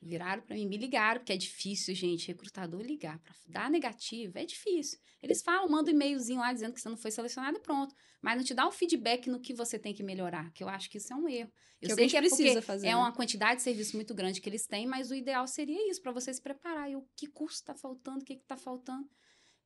[0.00, 4.44] Viraram para mim, me ligaram, porque é difícil, gente, recrutador ligar para dar negativo, é
[4.44, 4.98] difícil.
[5.20, 7.94] Eles falam, manda um e-mailzinho lá dizendo que você não foi selecionado e pronto.
[8.22, 10.88] Mas não te dá um feedback no que você tem que melhorar, que eu acho
[10.88, 11.52] que isso é um erro.
[11.80, 12.96] Eu que sei que é porque fazer, é né?
[12.96, 16.12] uma quantidade de serviço muito grande que eles têm, mas o ideal seria isso, para
[16.12, 16.90] você se preparar.
[16.90, 19.08] E o que curso está faltando, o que está faltando.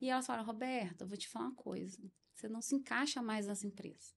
[0.00, 1.98] E elas falaram, Roberta, eu vou te falar uma coisa.
[2.34, 4.14] Você não se encaixa mais nas empresas.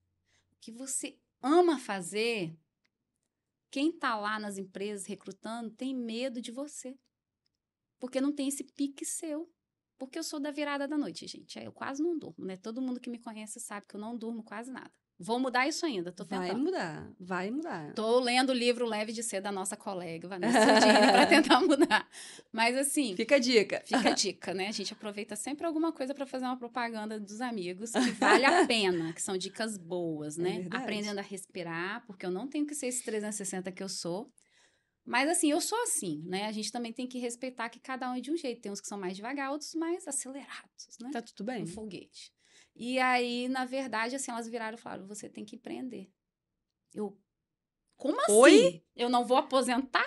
[0.52, 2.56] O que você ama fazer,
[3.76, 6.98] quem está lá nas empresas recrutando tem medo de você.
[8.00, 9.52] Porque não tem esse pique seu.
[9.98, 11.58] Porque eu sou da virada da noite, gente.
[11.58, 12.56] Eu quase não durmo, né?
[12.56, 14.90] Todo mundo que me conhece sabe que eu não durmo quase nada.
[15.18, 16.46] Vou mudar isso ainda, tô tentando.
[16.46, 17.94] Vai mudar, vai mudar.
[17.94, 22.06] Tô lendo o livro Leve de Ser da nossa colega Vanessa para tentar mudar.
[22.52, 23.16] Mas assim...
[23.16, 23.82] Fica a dica.
[23.86, 24.68] Fica a dica, né?
[24.68, 28.66] A gente aproveita sempre alguma coisa para fazer uma propaganda dos amigos que vale a
[28.66, 30.68] pena, que são dicas boas, é né?
[30.70, 34.30] É Aprendendo a respirar, porque eu não tenho que ser esse 360 que eu sou.
[35.02, 36.46] Mas assim, eu sou assim, né?
[36.46, 38.60] A gente também tem que respeitar que cada um é de um jeito.
[38.60, 41.10] Tem uns que são mais devagar, outros mais acelerados, né?
[41.10, 41.62] Tá tudo bem.
[41.62, 42.35] Um foguete.
[42.76, 46.10] E aí, na verdade, assim, elas viraram e falaram: você tem que empreender.
[46.94, 47.18] Eu.
[47.96, 48.32] Como assim?
[48.32, 48.84] Oi?
[48.94, 50.06] Eu não vou aposentar?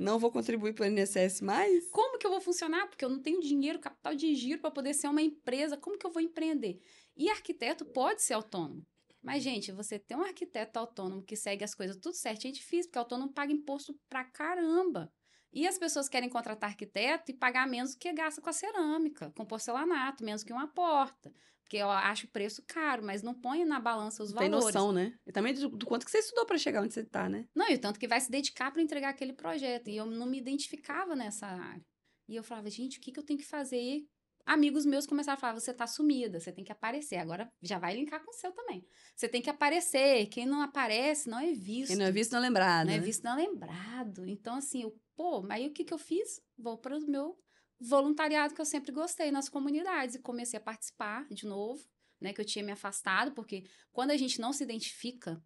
[0.00, 1.88] Não vou contribuir para o INSS mais?
[1.90, 2.88] Como que eu vou funcionar?
[2.88, 5.76] Porque eu não tenho dinheiro, capital de giro para poder ser uma empresa.
[5.76, 6.80] Como que eu vou empreender?
[7.16, 8.84] E arquiteto pode ser autônomo.
[9.22, 12.90] Mas, gente, você ter um arquiteto autônomo que segue as coisas tudo certo é difícil,
[12.90, 15.10] porque autônomo paga imposto pra caramba.
[15.54, 19.32] E as pessoas querem contratar arquiteto e pagar menos do que gasta com a cerâmica,
[19.36, 21.32] com porcelanato, menos que uma porta.
[21.62, 24.52] Porque eu acho o preço caro, mas não põe na balança os valores.
[24.52, 25.16] Tem noção, né?
[25.24, 27.46] E também do, do quanto que você estudou para chegar onde você está, né?
[27.54, 29.88] Não, e o tanto que vai se dedicar para entregar aquele projeto.
[29.88, 31.82] E eu não me identificava nessa área.
[32.28, 33.80] E eu falava, gente, o que, que eu tenho que fazer?
[33.80, 34.08] E
[34.44, 37.16] amigos meus começaram a falar: você tá sumida, você tem que aparecer.
[37.16, 38.86] Agora já vai linkar com o seu também.
[39.14, 40.26] Você tem que aparecer.
[40.26, 41.88] Quem não aparece não é visto.
[41.88, 42.86] Quem não é visto não é lembrado.
[42.86, 43.02] Não é né?
[43.02, 44.26] é visto não é lembrado.
[44.26, 46.40] Então, assim, eu, pô, mas aí o que, que eu fiz?
[46.56, 47.38] Vou para o meu
[47.80, 51.84] voluntariado que eu sempre gostei nas comunidades e comecei a participar de novo,
[52.20, 52.32] né?
[52.32, 55.42] Que eu tinha me afastado, porque quando a gente não se identifica,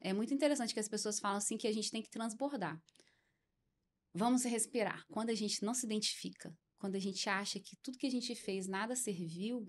[0.00, 2.80] é muito interessante que as pessoas falam assim que a gente tem que transbordar.
[4.14, 5.04] Vamos respirar.
[5.08, 8.34] Quando a gente não se identifica, quando a gente acha que tudo que a gente
[8.34, 9.66] fez nada serviu,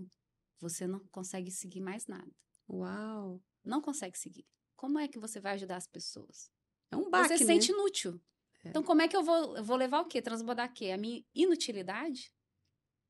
[0.60, 2.32] você não consegue seguir mais nada.
[2.70, 3.42] Uau!
[3.64, 4.46] Não consegue seguir.
[4.76, 6.52] Como é que você vai ajudar as pessoas?
[6.92, 7.54] É um baque, Você se né?
[7.54, 8.22] sente inútil.
[8.64, 8.70] É.
[8.70, 10.22] Então, como é que eu vou, eu vou levar o quê?
[10.22, 10.92] Transbordar o quê?
[10.92, 12.32] A minha inutilidade?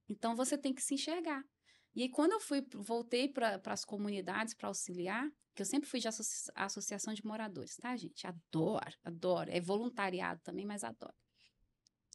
[0.07, 1.43] Então, você tem que se enxergar.
[1.95, 5.99] E aí, quando eu fui, voltei para as comunidades para auxiliar, que eu sempre fui
[5.99, 8.25] de associa associação de moradores, tá, gente?
[8.25, 9.49] Adoro, adoro.
[9.51, 11.13] É voluntariado também, mas adoro.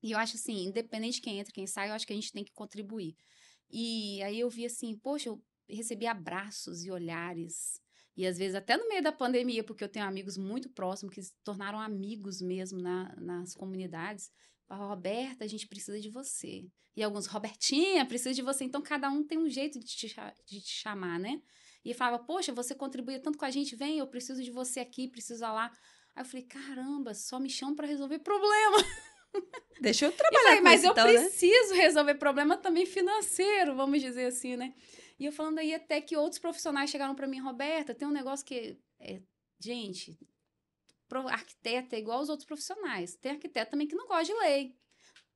[0.02, 2.32] E eu acho assim, independente de quem entra, quem sai, eu acho que a gente
[2.32, 3.16] tem que contribuir.
[3.70, 7.80] E aí eu vi assim, poxa, eu recebi abraços e olhares.
[8.16, 11.22] E às vezes até no meio da pandemia, porque eu tenho amigos muito próximos que
[11.22, 14.30] se tornaram amigos mesmo na, nas comunidades.
[14.66, 16.64] Fala, Roberta, a gente precisa de você.
[16.96, 18.64] E alguns, Robertinha, precisa de você.
[18.64, 20.14] Então, cada um tem um jeito de te,
[20.46, 21.42] de te chamar, né?
[21.84, 25.08] E falava, poxa, você contribui tanto com a gente, vem, eu preciso de você aqui,
[25.08, 25.70] preciso lá.
[26.14, 28.78] Aí eu falei, caramba, só me chamam para resolver problema.
[29.80, 31.12] Deixa eu trabalhar eu falei, Mas eu então, né?
[31.12, 31.80] preciso né?
[31.80, 34.72] resolver problema também financeiro, vamos dizer assim, né?
[35.18, 38.44] E eu falando aí até que outros profissionais chegaram para mim, Roberta, tem um negócio
[38.44, 39.20] que é,
[39.58, 40.18] gente,
[41.30, 43.14] arquiteto é igual aos outros profissionais.
[43.16, 44.76] Tem arquiteto também que não gosta de lei.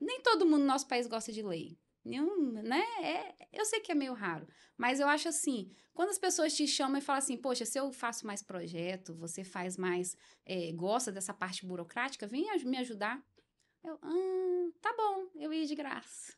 [0.01, 1.79] Nem todo mundo no nosso país gosta de lei.
[2.05, 2.83] Nenhum, né?
[3.03, 6.67] É, eu sei que é meio raro, mas eu acho assim, quando as pessoas te
[6.67, 11.13] chamam e falam assim, poxa, se eu faço mais projeto, você faz mais, é, gosta
[11.13, 13.23] dessa parte burocrática, vem me ajudar.
[13.85, 16.38] Eu, ah, tá bom, eu ia de graça.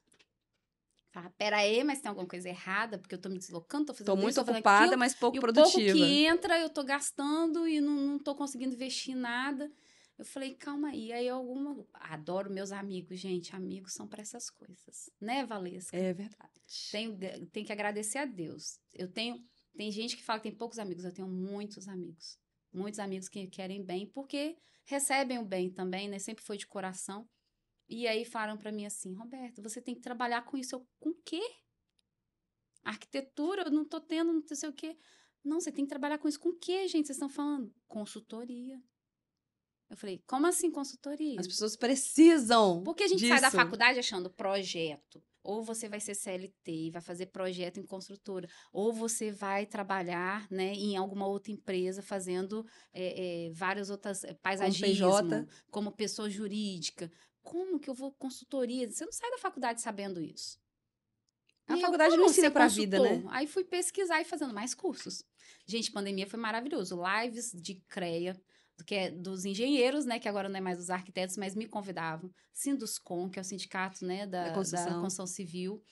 [1.10, 4.06] Fala, pera aí, mas tem alguma coisa errada, porque eu tô me deslocando, tô fazendo
[4.06, 5.70] Tô muito ocupada, aquilo, mas pouco e produtiva.
[5.70, 9.70] pouco que entra, eu tô gastando e não, não tô conseguindo investir em nada.
[10.20, 11.12] Eu falei, calma aí.
[11.12, 11.82] Aí alguma.
[11.94, 13.56] Adoro meus amigos, gente.
[13.56, 15.10] Amigos são para essas coisas.
[15.18, 15.96] Né, Valesca?
[15.96, 16.52] É verdade.
[16.92, 17.18] Tenho,
[17.50, 18.78] tenho que agradecer a Deus.
[18.92, 19.42] Eu tenho.
[19.74, 21.04] Tem gente que fala que tem poucos amigos.
[21.06, 22.38] Eu tenho muitos amigos.
[22.70, 26.18] Muitos amigos que querem bem, porque recebem o bem também, né?
[26.18, 27.26] Sempre foi de coração.
[27.90, 30.76] E aí falaram para mim assim, Roberto, você tem que trabalhar com isso.
[30.76, 31.42] Eu, com quê?
[32.84, 34.96] Arquitetura, eu não tô tendo, não sei o quê.
[35.44, 36.38] Não, você tem que trabalhar com isso.
[36.38, 37.06] Com o quê, gente?
[37.06, 37.74] Vocês estão falando?
[37.88, 38.80] Consultoria.
[39.90, 41.40] Eu falei, como assim consultoria?
[41.40, 42.80] As pessoas precisam.
[42.84, 43.32] Porque a gente disso.
[43.32, 45.20] sai da faculdade achando projeto.
[45.42, 50.46] Ou você vai ser CLT e vai fazer projeto em construtora, ou você vai trabalhar
[50.50, 56.28] né, em alguma outra empresa fazendo é, é, várias outras é, paisagismo, como, como pessoa
[56.28, 57.10] jurídica.
[57.42, 58.90] Como que eu vou consultoria?
[58.90, 60.58] Você não sai da faculdade sabendo isso.
[61.66, 63.22] A e faculdade eu, não ensina para a vida, né?
[63.28, 65.24] Aí fui pesquisar e fazendo mais cursos.
[65.64, 67.00] Gente, pandemia foi maravilhoso.
[67.00, 68.40] Lives de CREA,
[68.84, 72.32] que é dos engenheiros, né, que agora não é mais dos arquitetos, mas me convidavam,
[72.52, 74.86] Sinduscom, que é o sindicato, né, da, da, construção.
[74.86, 75.82] da construção civil.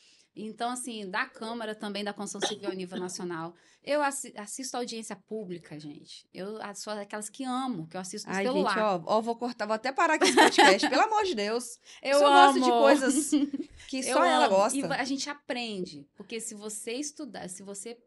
[0.44, 3.54] Então, assim, da Câmara também, da construção civil a nível nacional.
[3.82, 6.28] Eu assisto audiência pública, gente.
[6.32, 8.74] Eu sou daquelas que amo, que eu assisto no Ai, celular.
[8.74, 11.78] Gente, ó, ó, vou cortar, vou até parar aqui esse podcast, pelo amor de Deus.
[12.02, 12.60] Eu amo.
[12.60, 13.30] gosto de coisas
[13.88, 14.78] que só ela gosta.
[14.78, 17.98] E a gente aprende, porque se você estudar, se você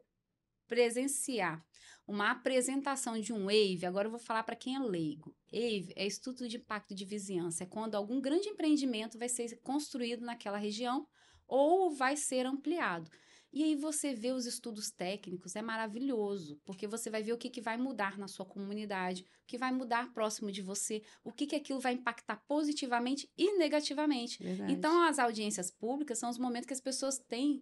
[0.68, 1.64] presenciar
[2.08, 5.36] uma apresentação de um AVE, agora eu vou falar para quem é leigo.
[5.52, 10.26] AVE é Estudo de Impacto de Vizinhança, é quando algum grande empreendimento vai ser construído
[10.26, 11.08] naquela região
[11.52, 13.12] ou vai ser ampliado.
[13.54, 17.50] E aí você vê os estudos técnicos, é maravilhoso, porque você vai ver o que,
[17.50, 21.46] que vai mudar na sua comunidade, o que vai mudar próximo de você, o que,
[21.46, 24.42] que aquilo vai impactar positivamente e negativamente.
[24.42, 24.72] Verdade.
[24.72, 27.62] Então, as audiências públicas são os momentos que as pessoas têm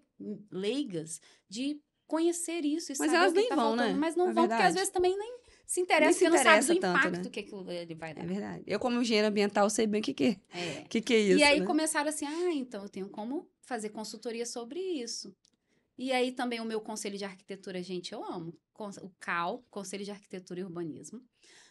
[0.51, 3.93] leigas de conhecer isso Mas elas nem tá vão, faltando.
[3.93, 3.99] né?
[3.99, 4.61] Mas não é vão, verdade.
[4.61, 7.29] porque às vezes também nem se interessa, se porque não sabe do tanto, impacto né?
[7.31, 8.23] que aquilo ele vai dar.
[8.23, 8.63] É verdade.
[8.67, 10.81] Eu, como engenheiro ambiental, sei bem o que, que, É.
[10.89, 11.39] que, que é isso.
[11.39, 11.65] e aí né?
[11.65, 15.33] começaram assim, ah, então eu tenho como fazer consultoria sobre isso.
[15.95, 18.57] E aí também o meu conselho de arquitetura, gente, eu amo.
[19.01, 21.21] O CAL, Conselho de Arquitetura e Urbanismo,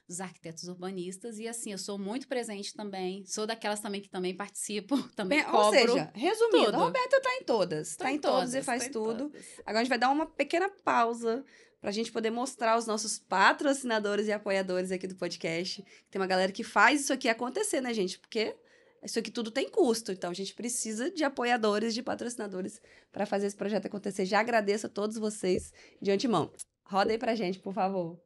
[0.07, 1.39] dos arquitetos urbanistas.
[1.39, 3.25] E assim, eu sou muito presente também.
[3.25, 5.67] Sou daquelas também que também participo, também Bem, cobro.
[5.67, 6.75] Ou seja, resumindo, tudo.
[6.75, 7.97] a Roberta tá em todas.
[7.97, 9.31] Tô tá em todas e faz tô em tudo.
[9.31, 9.47] todas.
[9.61, 11.43] Agora a gente vai dar uma pequena pausa
[11.81, 15.83] pra gente poder mostrar os nossos patrocinadores e apoiadores aqui do podcast.
[16.11, 18.19] Tem uma galera que faz isso aqui acontecer, né, gente?
[18.19, 18.55] Porque
[19.03, 22.81] isso aqui tudo tem custo, então a gente precisa de apoiadores, de patrocinadores
[23.13, 24.25] para fazer esse projeto acontecer.
[24.25, 26.51] Já agradeço a todos vocês de antemão.
[26.85, 28.19] Roda aí pra gente, por favor.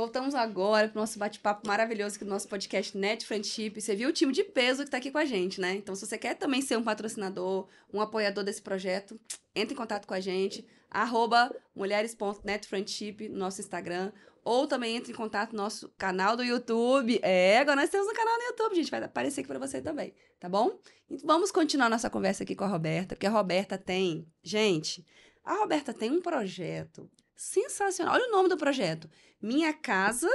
[0.00, 3.78] Voltamos agora para o nosso bate-papo maravilhoso aqui do nosso podcast Net Friendship.
[3.78, 5.74] Você viu o time de peso que está aqui com a gente, né?
[5.74, 9.20] Então, se você quer também ser um patrocinador, um apoiador desse projeto,
[9.54, 14.10] entre em contato com a gente, arroba mulheres.netfriendship no nosso Instagram,
[14.42, 17.20] ou também entre em contato no nosso canal do YouTube.
[17.22, 20.14] É, agora nós temos um canal no YouTube, gente, vai aparecer aqui para você também,
[20.40, 20.80] tá bom?
[21.10, 24.26] Então, vamos continuar nossa conversa aqui com a Roberta, porque a Roberta tem...
[24.42, 25.04] Gente,
[25.44, 27.06] a Roberta tem um projeto
[27.40, 28.14] sensacional.
[28.14, 29.08] Olha o nome do projeto.
[29.40, 30.28] Minha Casa,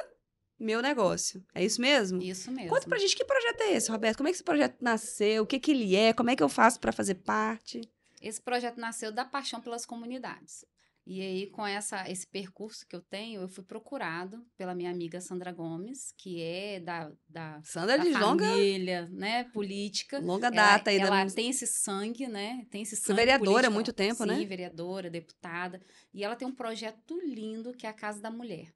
[0.60, 1.46] Meu Negócio.
[1.54, 2.22] É isso mesmo?
[2.22, 2.70] Isso mesmo.
[2.70, 4.18] Conta pra gente que projeto é esse, Roberto.
[4.18, 5.44] Como é que esse projeto nasceu?
[5.44, 6.14] O que, que ele é?
[6.14, 7.82] Como é que eu faço para fazer parte?
[8.20, 10.66] Esse projeto nasceu da paixão pelas comunidades.
[11.06, 15.22] E aí, com essa, esse percurso que eu tenho, eu fui procurado pela minha amiga
[15.22, 20.20] Sandra Gomes, que é da, da, Sandra da de longa, família, né, política.
[20.20, 21.08] longa data ela, aí.
[21.08, 21.32] ela da...
[21.32, 22.66] tem esse sangue, né?
[22.72, 24.46] Tem esse sangue vereadora há muito tempo, Sim, né?
[24.46, 25.80] vereadora, deputada.
[26.12, 28.74] E ela tem um projeto lindo que é a Casa da Mulher,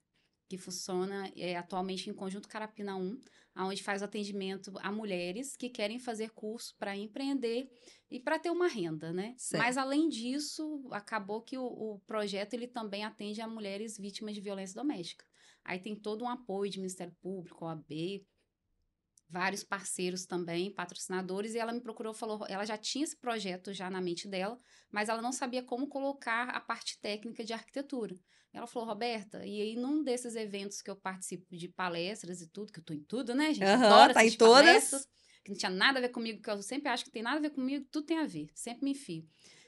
[0.49, 3.21] que funciona é, atualmente em Conjunto Carapina 1,
[3.57, 7.69] onde faz atendimento a mulheres que querem fazer curso para empreender
[8.09, 9.35] e para ter uma renda, né?
[9.37, 9.61] Certo.
[9.61, 14.41] Mas além disso, acabou que o, o projeto ele também atende a mulheres vítimas de
[14.41, 15.23] violência doméstica.
[15.63, 18.25] Aí tem todo um apoio de Ministério Público, OAB,
[19.29, 23.89] vários parceiros também, patrocinadores, e ela me procurou, falou, ela já tinha esse projeto já
[23.89, 24.57] na mente dela,
[24.91, 28.15] mas ela não sabia como colocar a parte técnica de arquitetura.
[28.51, 32.73] Ela falou, Roberta, e aí num desses eventos que eu participo de palestras e tudo,
[32.73, 33.63] que eu tô em tudo, né, gente?
[33.67, 35.07] Aham, Adoro tá em todas.
[35.43, 37.41] que não tinha nada a ver comigo, que eu sempre acho que tem nada a
[37.41, 39.27] ver comigo, tudo tem a ver, sempre me enfio.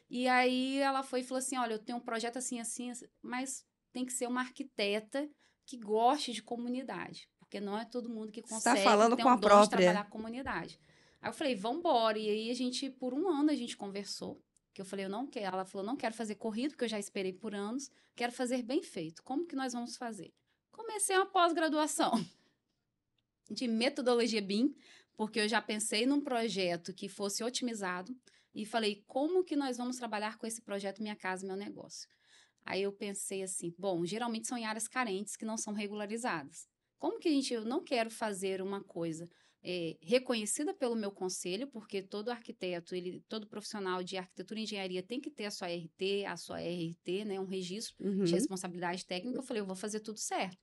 [0.10, 3.06] E aí ela foi e falou assim, olha, eu tenho um projeto assim, assim, assim,
[3.22, 5.30] mas tem que ser uma arquiteta
[5.66, 9.24] que goste de comunidade, porque não é todo mundo que Você consegue tá falando ter
[9.24, 9.78] com um a dom de própria.
[9.78, 10.80] trabalhar com comunidade.
[11.22, 12.18] Aí eu falei, vambora.
[12.18, 14.42] E aí a gente, por um ano, a gente conversou.
[14.74, 15.54] Que eu falei, eu não quero.
[15.54, 17.92] Ela falou, não quero fazer corrido, porque eu já esperei por anos.
[18.16, 19.22] Quero fazer bem feito.
[19.22, 20.34] Como que nós vamos fazer?
[20.72, 22.14] Comecei uma pós-graduação
[23.52, 24.74] de metodologia BIM,
[25.18, 28.16] porque eu já pensei num projeto que fosse otimizado
[28.56, 32.08] e falei, como que nós vamos trabalhar com esse projeto Minha Casa, Meu Negócio?
[32.66, 36.71] Aí eu pensei assim, bom, geralmente são em áreas carentes que não são regularizadas.
[37.02, 39.28] Como que a gente, eu não quero fazer uma coisa
[39.64, 45.02] é, reconhecida pelo meu conselho, porque todo arquiteto, ele, todo profissional de arquitetura e engenharia
[45.04, 48.26] tem que ter a sua RT, a sua RT, né, um registro Uhum.
[48.26, 49.40] de responsabilidade técnica.
[49.40, 50.58] Eu falei, eu vou fazer tudo certo.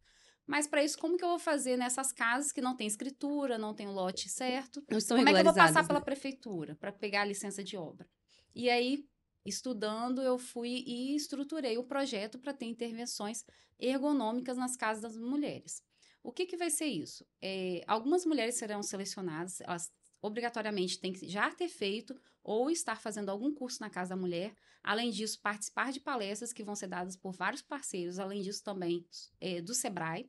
[0.47, 3.74] Mas para isso, como que eu vou fazer nessas casas que não tem escritura, não
[3.74, 4.80] tem o lote certo?
[4.91, 6.05] Não estão Como é que eu vou passar pela né?
[6.05, 8.09] prefeitura para pegar a licença de obra?
[8.55, 9.05] E aí,
[9.45, 13.45] estudando, eu fui e estruturei o projeto para ter intervenções
[13.78, 15.82] ergonômicas nas casas das mulheres.
[16.29, 17.24] O que, que vai ser isso?
[17.41, 22.14] É, algumas mulheres serão selecionadas, elas obrigatoriamente tem que já ter feito
[22.45, 24.55] ou estar fazendo algum curso na Casa da Mulher.
[24.83, 29.07] Além disso, participar de palestras que vão ser dadas por vários parceiros, além disso também
[29.41, 30.29] é, do Sebrae.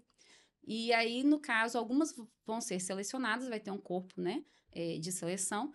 [0.66, 5.12] E aí, no caso, algumas vão ser selecionadas, vai ter um corpo né, é, de
[5.12, 5.70] seleção.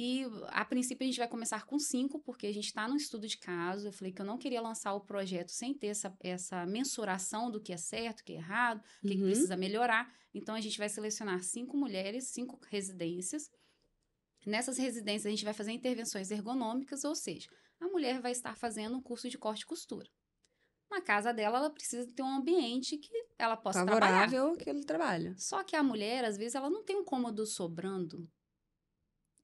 [0.00, 3.26] E a princípio a gente vai começar com cinco, porque a gente está no estudo
[3.26, 3.88] de caso.
[3.88, 7.60] Eu falei que eu não queria lançar o projeto sem ter essa, essa mensuração do
[7.60, 9.18] que é certo, o que é errado, o que, uhum.
[9.18, 10.08] que precisa melhorar.
[10.32, 13.50] Então a gente vai selecionar cinco mulheres, cinco residências.
[14.46, 17.48] Nessas residências a gente vai fazer intervenções ergonômicas, ou seja,
[17.80, 20.08] a mulher vai estar fazendo um curso de corte e costura.
[20.88, 24.60] Na casa dela, ela precisa ter um ambiente que ela possa Favorável trabalhar.
[24.60, 25.34] aquele trabalho.
[25.36, 28.30] Só que a mulher, às vezes, ela não tem um cômodo sobrando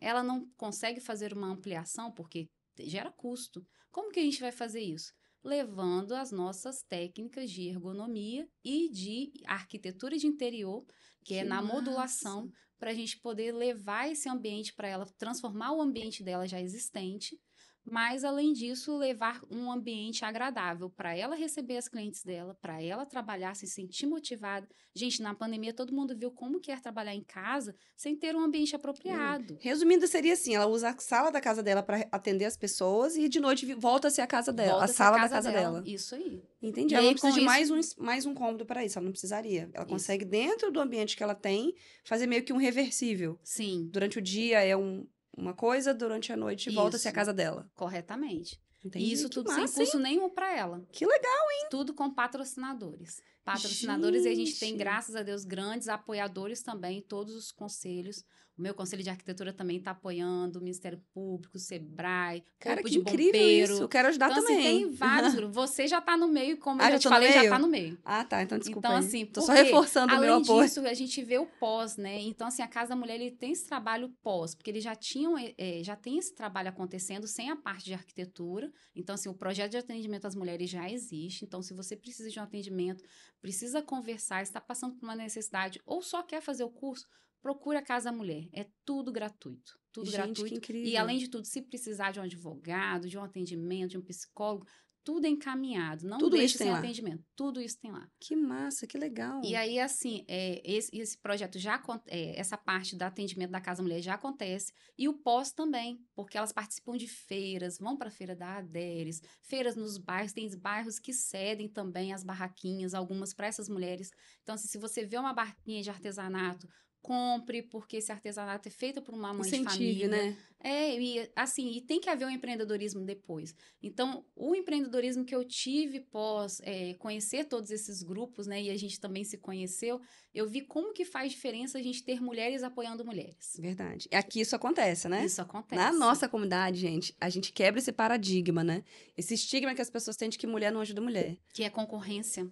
[0.05, 3.67] ela não consegue fazer uma ampliação porque gera custo.
[3.91, 5.15] Como que a gente vai fazer isso?
[5.43, 10.85] Levando as nossas técnicas de ergonomia e de arquitetura de interior,
[11.25, 11.75] que, que é na massa.
[11.75, 16.61] modulação, para a gente poder levar esse ambiente para ela, transformar o ambiente dela já
[16.61, 17.41] existente
[17.85, 23.05] mas além disso levar um ambiente agradável para ela receber as clientes dela, para ela
[23.05, 24.67] trabalhar, se sentir motivada.
[24.95, 28.75] Gente, na pandemia todo mundo viu como quer trabalhar em casa sem ter um ambiente
[28.75, 29.55] apropriado.
[29.55, 29.59] Hum.
[29.61, 33.29] Resumindo, seria assim, ela usa a sala da casa dela para atender as pessoas e
[33.29, 35.53] de noite volta a ser a casa dela, volta a sala a casa da casa
[35.53, 35.81] dela.
[35.81, 35.89] dela.
[35.89, 36.43] Isso aí.
[36.63, 36.95] Entendi.
[36.95, 37.47] E ela não precisa de isso...
[37.47, 39.69] mais, um, mais um cômodo para isso, ela não precisaria.
[39.75, 39.93] Ela isso.
[39.93, 43.39] consegue dentro do ambiente que ela tem fazer meio que um reversível.
[43.43, 43.89] Sim.
[43.93, 45.07] Durante o dia é um
[45.37, 47.71] uma coisa, durante a noite volta-se à casa dela.
[47.75, 48.61] Corretamente.
[48.85, 49.07] Entendi.
[49.07, 50.03] E isso tudo massa, sem custo hein?
[50.03, 50.87] nenhum para ela.
[50.93, 51.69] Que legal, hein?
[51.71, 53.23] Tudo com patrocinadores.
[53.43, 54.39] Patrocinadores, gente.
[54.39, 58.25] e a gente tem, graças a Deus, grandes apoiadores também, todos os conselhos.
[58.57, 62.89] O meu conselho de arquitetura também está apoiando, o Ministério Público, o Sebrae, Cara, Corpo
[62.89, 63.73] que de incrível Bombeiro.
[63.73, 63.83] isso.
[63.83, 64.59] Eu quero ajudar então, também.
[64.59, 65.55] Assim, tem vários grupos.
[65.57, 67.99] Você já está no meio, como ah, eu já te falei, já está no meio.
[68.05, 68.43] Ah, tá.
[68.43, 70.59] Então, desculpa Então, assim, Tô só reforçando o meu apoio.
[70.59, 72.21] Além disso, a gente vê o pós, né?
[72.21, 75.35] Então, assim, a Casa da Mulher, ele tem esse trabalho pós, porque eles já tinham,
[75.37, 78.73] é, já tem esse trabalho acontecendo sem a parte de arquitetura.
[78.95, 81.45] Então, assim, o projeto de atendimento às mulheres já existe.
[81.45, 83.03] Então, se você precisa de um atendimento,
[83.41, 87.07] precisa conversar, está passando por uma necessidade ou só quer fazer o curso,
[87.45, 88.49] procura a Casa Mulher.
[88.55, 89.79] É tudo gratuito.
[89.93, 90.73] Tudo Gente, gratuito.
[90.73, 94.67] E além de tudo, se precisar de um advogado, de um atendimento, de um psicólogo,
[95.05, 96.09] tudo é encaminhado.
[96.09, 96.79] Não tudo deixe sem lá.
[96.79, 97.23] atendimento.
[97.37, 98.09] Tudo isso tem lá.
[98.19, 99.43] Que massa, que legal.
[99.45, 103.83] E aí, assim, é, esse, esse projeto já é, essa parte do atendimento da Casa
[103.83, 104.73] Mulher já acontece.
[104.97, 109.21] E o pós também, porque elas participam de feiras, vão para a feira da Aderes,
[109.43, 114.11] feiras nos bairros, tem bairros que cedem também as barraquinhas, algumas para essas mulheres.
[114.43, 116.67] Então, assim, se você vê uma barraquinha de artesanato,
[117.05, 120.09] compre, porque esse artesanato é feito por uma mãe Incentive, de família.
[120.09, 120.37] né?
[120.59, 123.55] É, e assim, e tem que haver um empreendedorismo depois.
[123.83, 128.77] Então, o empreendedorismo que eu tive pós é, conhecer todos esses grupos, né, e a
[128.79, 130.01] gente também se conheceu,
[130.35, 133.59] eu vi como que faz diferença a gente ter mulheres apoiando mulheres.
[133.61, 134.09] Verdade.
[134.11, 135.27] Aqui isso acontece, né?
[135.27, 135.77] Isso acontece.
[135.83, 138.83] Na nossa comunidade, gente, a gente quebra esse paradigma, né?
[139.15, 141.37] Esse estigma que as pessoas têm de que mulher não ajuda mulher.
[141.53, 142.51] Que é concorrência.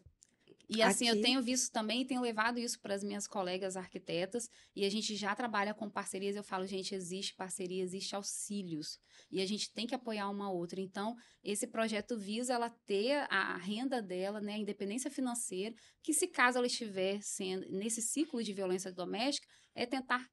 [0.74, 1.18] E assim, Aqui...
[1.18, 5.14] eu tenho visto também, tenho levado isso para as minhas colegas arquitetas, e a gente
[5.16, 6.36] já trabalha com parcerias.
[6.36, 8.98] Eu falo, gente, existe parceria, existe auxílios,
[9.30, 10.80] e a gente tem que apoiar uma outra.
[10.80, 16.26] Então, esse projeto visa ela ter a renda dela, né, a independência financeira, que se
[16.26, 20.26] caso ela estiver sendo nesse ciclo de violência doméstica, é tentar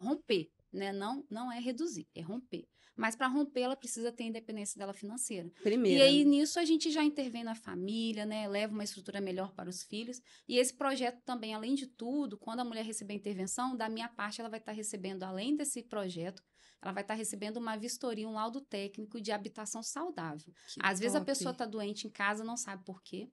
[0.00, 0.92] romper, né?
[0.92, 2.66] Não, não é reduzir, é romper.
[2.96, 5.50] Mas para romper, ela precisa ter a independência dela financeira.
[5.62, 5.98] Primeiro.
[5.98, 8.46] E aí, nisso, a gente já intervém na família, né?
[8.46, 10.20] Leva uma estrutura melhor para os filhos.
[10.48, 14.40] E esse projeto também, além de tudo, quando a mulher receber intervenção, da minha parte,
[14.40, 16.42] ela vai estar recebendo, além desse projeto,
[16.80, 20.52] ela vai estar recebendo uma vistoria, um laudo técnico de habitação saudável.
[20.72, 21.00] Que Às top.
[21.00, 23.28] vezes a pessoa está doente em casa, não sabe por quê.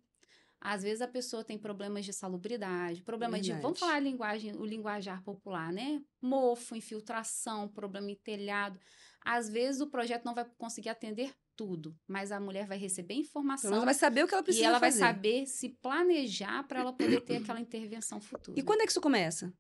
[0.64, 3.52] Às vezes a pessoa tem problemas de salubridade, problemas de.
[3.54, 6.00] Vamos falar a linguagem, o linguajar popular, né?
[6.22, 8.80] Mofo, infiltração, problema em telhado.
[9.26, 13.74] Às vezes o projeto não vai conseguir atender tudo, mas a mulher vai receber informação.
[13.74, 15.00] Ela vai saber o que ela precisa E ela fazer.
[15.00, 18.60] vai saber se planejar para ela poder ter aquela intervenção futura.
[18.60, 19.52] E quando é que isso começa?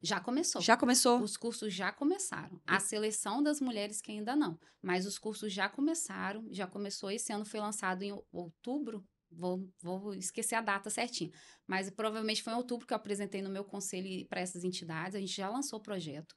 [0.00, 0.60] Já começou.
[0.60, 1.20] Já começou?
[1.20, 2.60] Os cursos já começaram.
[2.66, 4.58] A seleção das mulheres que ainda não.
[4.80, 6.46] Mas os cursos já começaram.
[6.52, 7.10] Já começou.
[7.10, 9.04] Esse ano foi lançado em outubro.
[9.30, 11.30] Vou, vou esquecer a data certinha.
[11.66, 15.14] Mas provavelmente foi em outubro que eu apresentei no meu conselho para essas entidades.
[15.14, 16.34] A gente já lançou o projeto.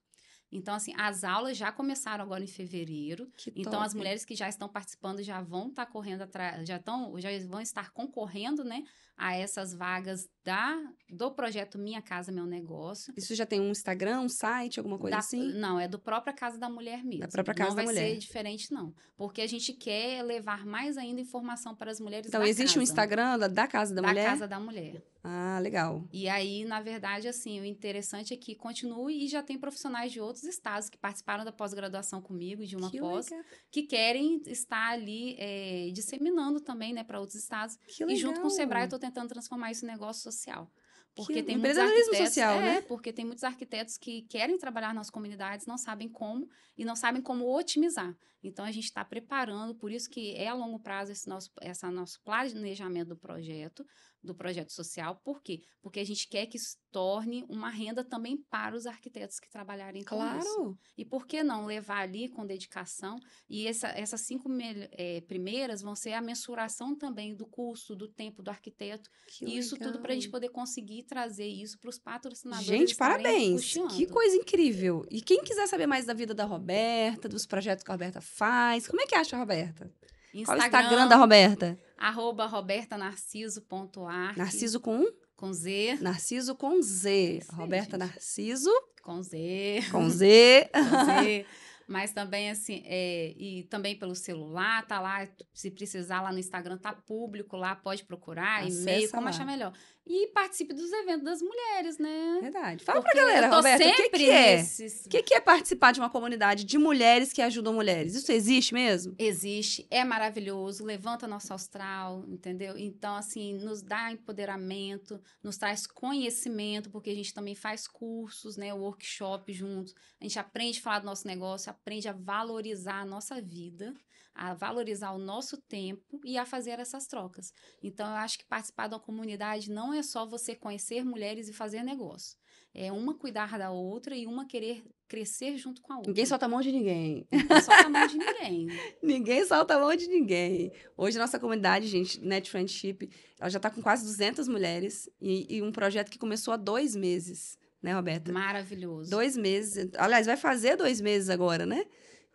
[0.52, 3.32] Então, assim, as aulas já começaram agora em fevereiro.
[3.38, 3.86] Que então, top.
[3.86, 7.30] as mulheres que já estão participando já vão estar tá correndo atrás, já estão, já
[7.48, 8.84] vão estar concorrendo, né,
[9.16, 10.76] a essas vagas da
[11.08, 13.14] do projeto Minha Casa Meu Negócio.
[13.16, 15.54] Isso já tem um Instagram, um site, alguma coisa da, assim?
[15.54, 17.20] Não, é do própria Casa da Mulher mesmo.
[17.20, 18.02] Da própria Casa não da Mulher.
[18.02, 18.94] Não vai ser diferente, não.
[19.16, 22.80] Porque a gente quer levar mais ainda informação para as mulheres Então, existe casa.
[22.80, 24.24] um Instagram da, da Casa da, da Mulher?
[24.24, 25.04] Da Casa da Mulher.
[25.24, 26.08] Ah, legal.
[26.12, 30.20] E aí, na verdade, assim, o interessante é que continue e já tem profissionais de
[30.20, 33.46] outros estados que participaram da pós-graduação comigo, de uma que pós, legal.
[33.70, 37.78] que querem estar ali é, disseminando também, né, para outros estados.
[37.88, 38.18] Que legal.
[38.18, 40.72] E junto com o Sebrae, eu estou tentando transformar isso em negócio social.
[41.14, 42.82] Porque que tem muitos arquitetos, social, é, né?
[42.82, 47.22] porque tem muitos arquitetos que querem trabalhar nas comunidades, não sabem como e não sabem
[47.22, 48.16] como otimizar.
[48.44, 51.92] Então a gente está preparando, por isso que é a longo prazo esse nosso, essa
[51.92, 53.86] nosso planejamento do projeto,
[54.24, 55.20] do projeto social.
[55.24, 55.62] Por quê?
[55.82, 60.04] Porque a gente quer que isso torne uma renda também para os arquitetos que trabalharem
[60.04, 60.40] com claro.
[60.40, 60.78] isso.
[60.98, 63.18] E por que não levar ali com dedicação?
[63.50, 64.50] E essa, essas cinco
[64.92, 69.10] é, primeiras vão ser a mensuração também do custo, do tempo do arquiteto.
[69.28, 72.68] Que e isso tudo para a gente poder conseguir trazer isso para os patrocinadores.
[72.68, 73.74] Gente, parabéns!
[73.96, 75.06] Que coisa incrível!
[75.10, 78.88] E quem quiser saber mais da vida da Roberta, dos projetos que a Roberta faz,
[78.88, 79.92] como é que acha a Roberta?
[80.34, 81.80] Instagram, Qual o Instagram da Roberta?
[81.98, 84.38] Arroba robertanarciso.art.
[84.38, 85.12] Narciso com um?
[85.36, 85.98] Com Z.
[86.02, 87.42] Narciso com Z.
[87.54, 88.00] Roberta gente.
[88.00, 88.72] Narciso.
[89.02, 89.84] Com Z.
[89.92, 90.70] Com Z.
[90.74, 91.46] com Z.
[91.92, 96.78] Mas também, assim, é, e também pelo celular, tá lá, se precisar lá no Instagram,
[96.78, 99.74] tá público lá, pode procurar, e-mail, como achar melhor.
[100.08, 102.40] E participe dos eventos das mulheres, né?
[102.42, 102.84] Verdade.
[102.84, 104.58] Fala Porque pra galera, Roberta, o que, que é?
[104.58, 105.06] Nesses...
[105.06, 108.16] O que, que é participar de uma comunidade de mulheres que ajudam mulheres?
[108.16, 109.14] Isso existe mesmo?
[109.20, 112.78] Existe, é maravilhoso, levanta nosso astral, entendeu?
[112.78, 118.74] Então, assim, nos dá empoderamento, nos traz conhecimento, porque a gente também faz cursos, né,
[118.74, 119.94] workshop juntos.
[120.20, 123.94] A gente aprende a falar do nosso negócio, aprende a valorizar a nossa vida
[124.34, 127.54] a valorizar o nosso tempo e a fazer essas trocas.
[127.84, 131.84] Então, eu acho que participar da comunidade não é só você conhecer mulheres e fazer
[131.84, 132.38] negócio.
[132.74, 136.10] É uma cuidar da outra e uma querer crescer junto com a outra.
[136.10, 137.28] Ninguém solta a mão de ninguém.
[137.30, 138.68] Ninguém solta a mão de ninguém.
[139.04, 140.72] ninguém solta a mão de ninguém.
[140.96, 145.62] Hoje, nossa comunidade, gente, Net Friendship, ela já está com quase 200 mulheres e, e
[145.62, 148.32] um projeto que começou há dois meses, né, Roberta?
[148.32, 149.10] Maravilhoso.
[149.10, 149.90] Dois meses.
[149.98, 151.86] Aliás, vai fazer dois meses agora, né?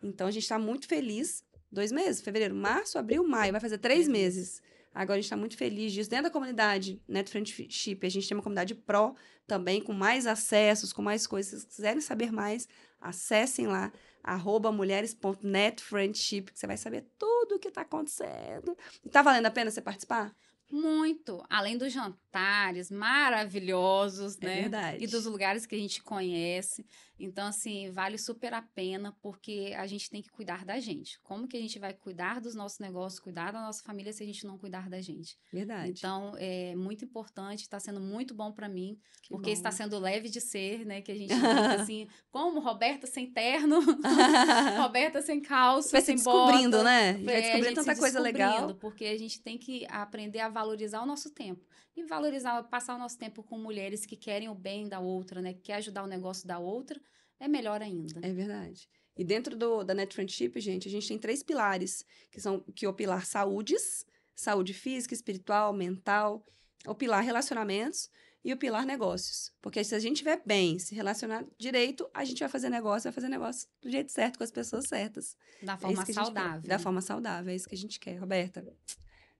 [0.03, 4.07] Então, a gente está muito feliz dois meses, fevereiro, março, abril, maio, vai fazer três
[4.07, 4.61] meses.
[4.93, 6.09] Agora a gente está muito feliz disso.
[6.09, 9.13] Dentro da comunidade Net Friendship, a gente tem uma comunidade pró
[9.45, 11.61] também, com mais acessos, com mais coisas.
[11.61, 12.67] Se quiserem saber mais,
[12.99, 13.91] acessem lá,
[14.23, 18.75] arroba mulheres.netfriendship, que você vai saber tudo o que está acontecendo.
[19.05, 20.35] E tá valendo a pena você participar?
[20.69, 21.43] Muito.
[21.49, 24.61] Além dos jantares maravilhosos, é né?
[24.61, 25.03] Verdade.
[25.03, 26.85] E dos lugares que a gente conhece.
[27.19, 31.19] Então, assim, vale super a pena, porque a gente tem que cuidar da gente.
[31.21, 34.25] Como que a gente vai cuidar dos nossos negócios, cuidar da nossa família, se a
[34.25, 35.37] gente não cuidar da gente?
[35.51, 35.93] Verdade.
[35.97, 39.53] Então, é muito importante, está sendo muito bom para mim, que porque bom.
[39.53, 41.01] está sendo leve de ser, né?
[41.01, 41.33] Que a gente
[41.79, 43.79] assim, como Roberta sem terno,
[44.77, 46.83] Roberta sem calça, vai sem se descobrindo, bota.
[46.83, 47.13] né?
[47.13, 48.75] Vai é, descobrindo tanta coisa legal.
[48.75, 51.65] Porque a gente tem que aprender a valorizar o nosso tempo.
[51.97, 55.53] E valorizar, passar o nosso tempo com mulheres que querem o bem da outra, né?
[55.53, 57.01] Que quer ajudar o negócio da outra,
[57.39, 58.19] é melhor ainda.
[58.21, 58.87] É verdade.
[59.17, 62.85] E dentro do, da Net Friendship, gente, a gente tem três pilares, que são que
[62.85, 66.45] é o pilar saúdes, saúde física, espiritual, mental,
[66.85, 68.11] o pilar relacionamentos
[68.45, 69.51] e o pilar negócios.
[69.59, 73.13] Porque se a gente estiver bem, se relacionar direito, a gente vai fazer negócio, vai
[73.13, 75.35] fazer negócio do jeito certo, com as pessoas certas.
[75.63, 76.69] Da é forma é saudável.
[76.69, 78.17] Da forma saudável, é isso que a gente quer.
[78.17, 78.63] Roberta,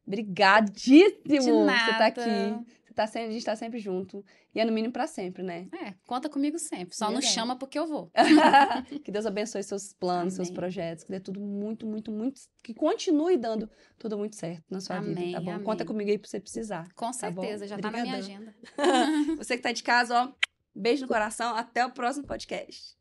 [0.08, 1.92] Brigadíssimo De nada.
[1.92, 2.66] você tá aqui.
[2.86, 4.26] Você tá sempre, a gente tá sempre junto.
[4.56, 5.68] E é no mínimo para sempre, né?
[5.72, 6.96] É, conta comigo sempre.
[6.96, 8.10] Só não chama porque eu vou.
[9.04, 10.46] que Deus abençoe seus planos, Amém.
[10.46, 11.04] seus projetos.
[11.04, 12.42] Que dê tudo muito, muito, muito.
[12.64, 15.14] Que continue dando tudo muito certo na sua Amém.
[15.14, 15.52] vida, tá bom?
[15.52, 15.64] Amém.
[15.64, 16.92] Conta comigo aí pra você precisar.
[16.96, 17.92] Com tá certeza, tá já Obrigadão.
[17.92, 18.56] tá na minha agenda.
[19.38, 20.32] você que tá de casa, ó.
[20.74, 21.56] Beijo no coração.
[21.56, 22.97] Até o próximo podcast.